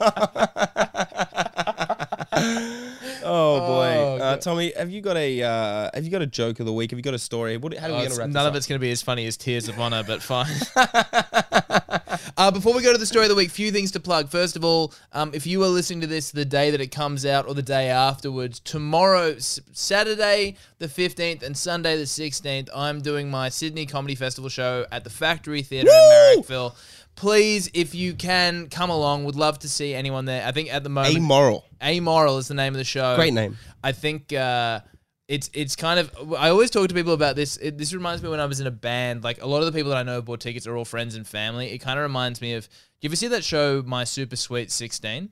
[3.23, 6.59] oh boy, Oh, uh, Tommy, have you got a uh, have you got a joke
[6.61, 6.91] of the week?
[6.91, 7.57] Have you got a story?
[7.57, 8.57] What, how do we Oh, gonna wrap none of up?
[8.57, 10.49] it's going to be as funny as Tears of Honor, but fine.
[12.41, 14.31] Uh, before we go to the story of the week, few things to plug.
[14.31, 17.27] First of all, um, if you are listening to this the day that it comes
[17.27, 23.03] out or the day afterwards, tomorrow, S- Saturday the 15th and Sunday the 16th, I'm
[23.03, 26.75] doing my Sydney Comedy Festival show at the Factory Theatre in Marrickville.
[27.15, 29.25] Please, if you can, come along.
[29.25, 30.47] Would love to see anyone there.
[30.47, 33.17] I think at the moment, Amoral, Amoral is the name of the show.
[33.17, 33.59] great name.
[33.85, 34.81] I think uh,
[35.31, 36.33] it's it's kind of.
[36.35, 37.57] I always talk to people about this.
[37.59, 39.23] It, this reminds me when I was in a band.
[39.23, 41.25] Like a lot of the people that I know bought tickets are all friends and
[41.25, 41.71] family.
[41.71, 42.67] It kind of reminds me of.
[42.67, 45.31] Do you ever see that show, My Super Sweet Sixteen?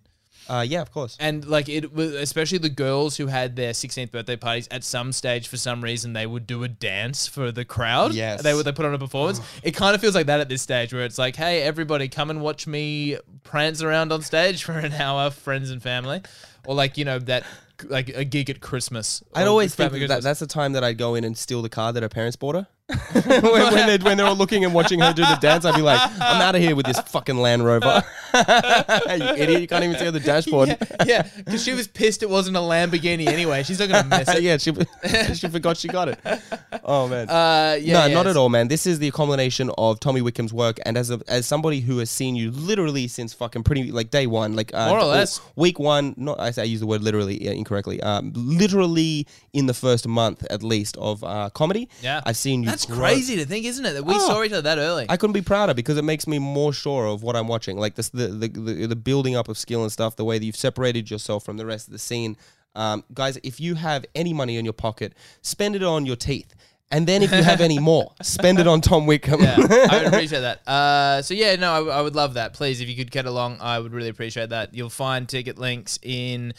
[0.49, 1.16] Uh, yeah, of course.
[1.18, 4.68] And like it was, especially the girls who had their 16th birthday parties.
[4.70, 8.14] At some stage, for some reason, they would do a dance for the crowd.
[8.14, 8.42] Yes.
[8.42, 9.40] they would they put on a performance.
[9.62, 12.30] it kind of feels like that at this stage, where it's like, hey, everybody, come
[12.30, 16.22] and watch me prance around on stage for an hour, friends and family,
[16.64, 17.44] or like you know that
[17.85, 19.22] like a gig at Christmas.
[19.35, 21.93] I'd always think that that's the time that I'd go in and steal the car
[21.93, 22.66] that her parents bought her.
[23.12, 25.82] when, when, they're, when they're all looking and watching her do the dance, I'd be
[25.82, 28.03] like, I'm out of here with this fucking Land Rover.
[28.34, 28.41] you
[29.36, 30.76] idiot, you can't even see on the dashboard.
[31.05, 33.62] yeah, because she was pissed it wasn't a Lamborghini anyway.
[33.62, 34.43] She's not gonna miss it.
[34.43, 34.72] yeah, she,
[35.34, 36.18] she forgot she got it.
[36.82, 37.28] Oh, man.
[37.28, 38.68] Uh, yeah, no, yeah, not at all, man.
[38.68, 42.11] This is the culmination of Tommy Wickham's work, and as a, as somebody who has
[42.11, 45.43] seen you literally since fucking pretty like day one, like uh, More or less.
[45.57, 46.14] week one.
[46.16, 48.01] Not I say I use the word literally uh, incorrectly.
[48.01, 51.89] Um, literally in the first month at least of uh, comedy.
[52.01, 52.70] Yeah, I've seen you.
[52.78, 53.93] That's grow- crazy to think, isn't it?
[53.95, 54.18] That we Oh.
[54.18, 55.07] saw each other that early.
[55.09, 57.76] I couldn't be prouder because it makes me more sure of what I'm watching.
[57.79, 60.16] Like this, the, the the the building up of skill and stuff.
[60.16, 62.37] The way that you've separated yourself from the rest of the scene.
[62.74, 66.55] Um, guys, if you have any money in your pocket, spend it on your teeth.
[66.91, 69.43] And then if you have any more, spend it on Tom Wickham.
[69.43, 70.66] yeah, I would appreciate that.
[70.66, 72.55] Uh, so yeah, no, I, I would love that.
[72.55, 74.72] Please, if you could get along, I would really appreciate that.
[74.72, 76.55] You'll find ticket links in.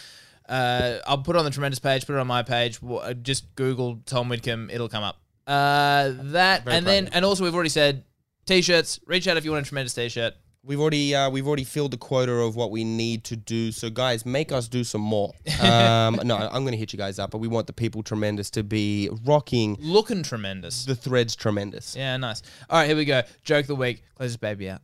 [0.47, 2.05] Uh, I'll put it on the tremendous page.
[2.05, 2.79] Put it on my page.
[2.81, 4.69] Wha- uh, Just Google Tom Wickham.
[4.69, 5.17] It'll come up.
[5.49, 8.03] Uh, that Very and then and also we've already said
[8.45, 8.99] t-shirts.
[9.07, 10.35] Reach out if you want a tremendous t-shirt.
[10.61, 13.71] We've already uh, we've already filled the quota of what we need to do.
[13.71, 15.33] So guys, make us do some more.
[15.59, 18.49] Um, no, I'm going to hit you guys up, but we want the people tremendous
[18.51, 20.85] to be rocking Looking tremendous.
[20.85, 21.95] the threads tremendous.
[21.95, 22.41] Yeah, nice.
[22.69, 23.23] All right, here we go.
[23.43, 24.03] Joke of the week.
[24.15, 24.81] Close this baby out.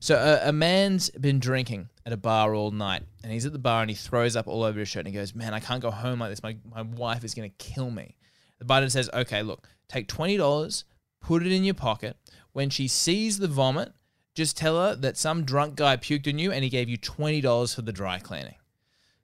[0.00, 3.58] So uh, a man's been drinking at a bar all night, and he's at the
[3.58, 5.82] bar and he throws up all over his shirt and he goes, "Man, I can't
[5.82, 6.42] go home like this.
[6.42, 8.16] My my wife is gonna kill me."
[8.58, 10.84] The bartender says, "Okay, look, take twenty dollars,
[11.20, 12.16] put it in your pocket.
[12.52, 13.92] When she sees the vomit,
[14.34, 17.40] just tell her that some drunk guy puked on you and he gave you twenty
[17.40, 18.56] dollars for the dry cleaning."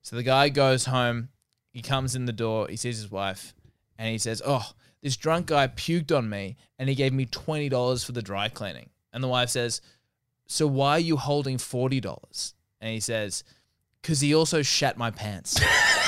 [0.02, 1.28] So the guy goes home.
[1.72, 2.66] He comes in the door.
[2.68, 3.54] He sees his wife,
[3.98, 7.68] and he says, "Oh, this drunk guy puked on me, and he gave me twenty
[7.68, 9.80] dollars for the dry cleaning." And the wife says,
[10.46, 13.44] "So why are you holding forty dollars?" And he says,
[14.02, 15.60] "Cause he also shat my pants."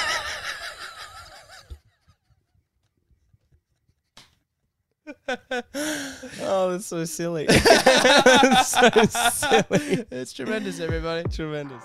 [6.45, 7.47] Oh, that's so silly.
[7.49, 10.07] so silly.
[10.11, 11.29] it's tremendous, everybody.
[11.29, 11.83] Tremendous.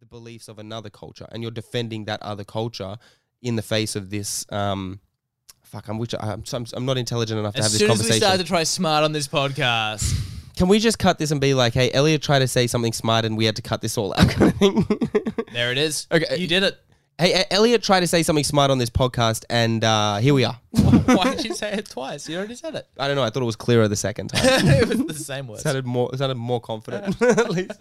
[0.00, 2.96] The beliefs of another culture, and you're defending that other culture
[3.42, 4.44] in the face of this.
[4.50, 5.00] Um,
[5.70, 7.90] fuck, I'm which I'm, I'm, I'm not intelligent enough to have this conversation.
[7.92, 8.26] As soon as we conversation.
[8.26, 11.72] start to try smart on this podcast, Can we just cut this and be like,
[11.72, 14.28] hey, Elliot tried to say something smart, and we had to cut this all out,
[14.28, 14.86] kind of thing?
[15.54, 16.06] there it is.
[16.12, 16.36] Okay.
[16.36, 16.78] you did it.
[17.18, 20.58] Hey, Elliot tried to say something smart on this podcast, and uh, here we are.
[20.70, 22.28] Why did you say it twice?
[22.28, 22.86] You already said it.
[22.98, 23.22] I don't know.
[23.22, 24.42] I thought it was clearer the second time.
[24.66, 25.62] it was the same words.
[25.62, 27.72] sounded more sounded more confident, at least.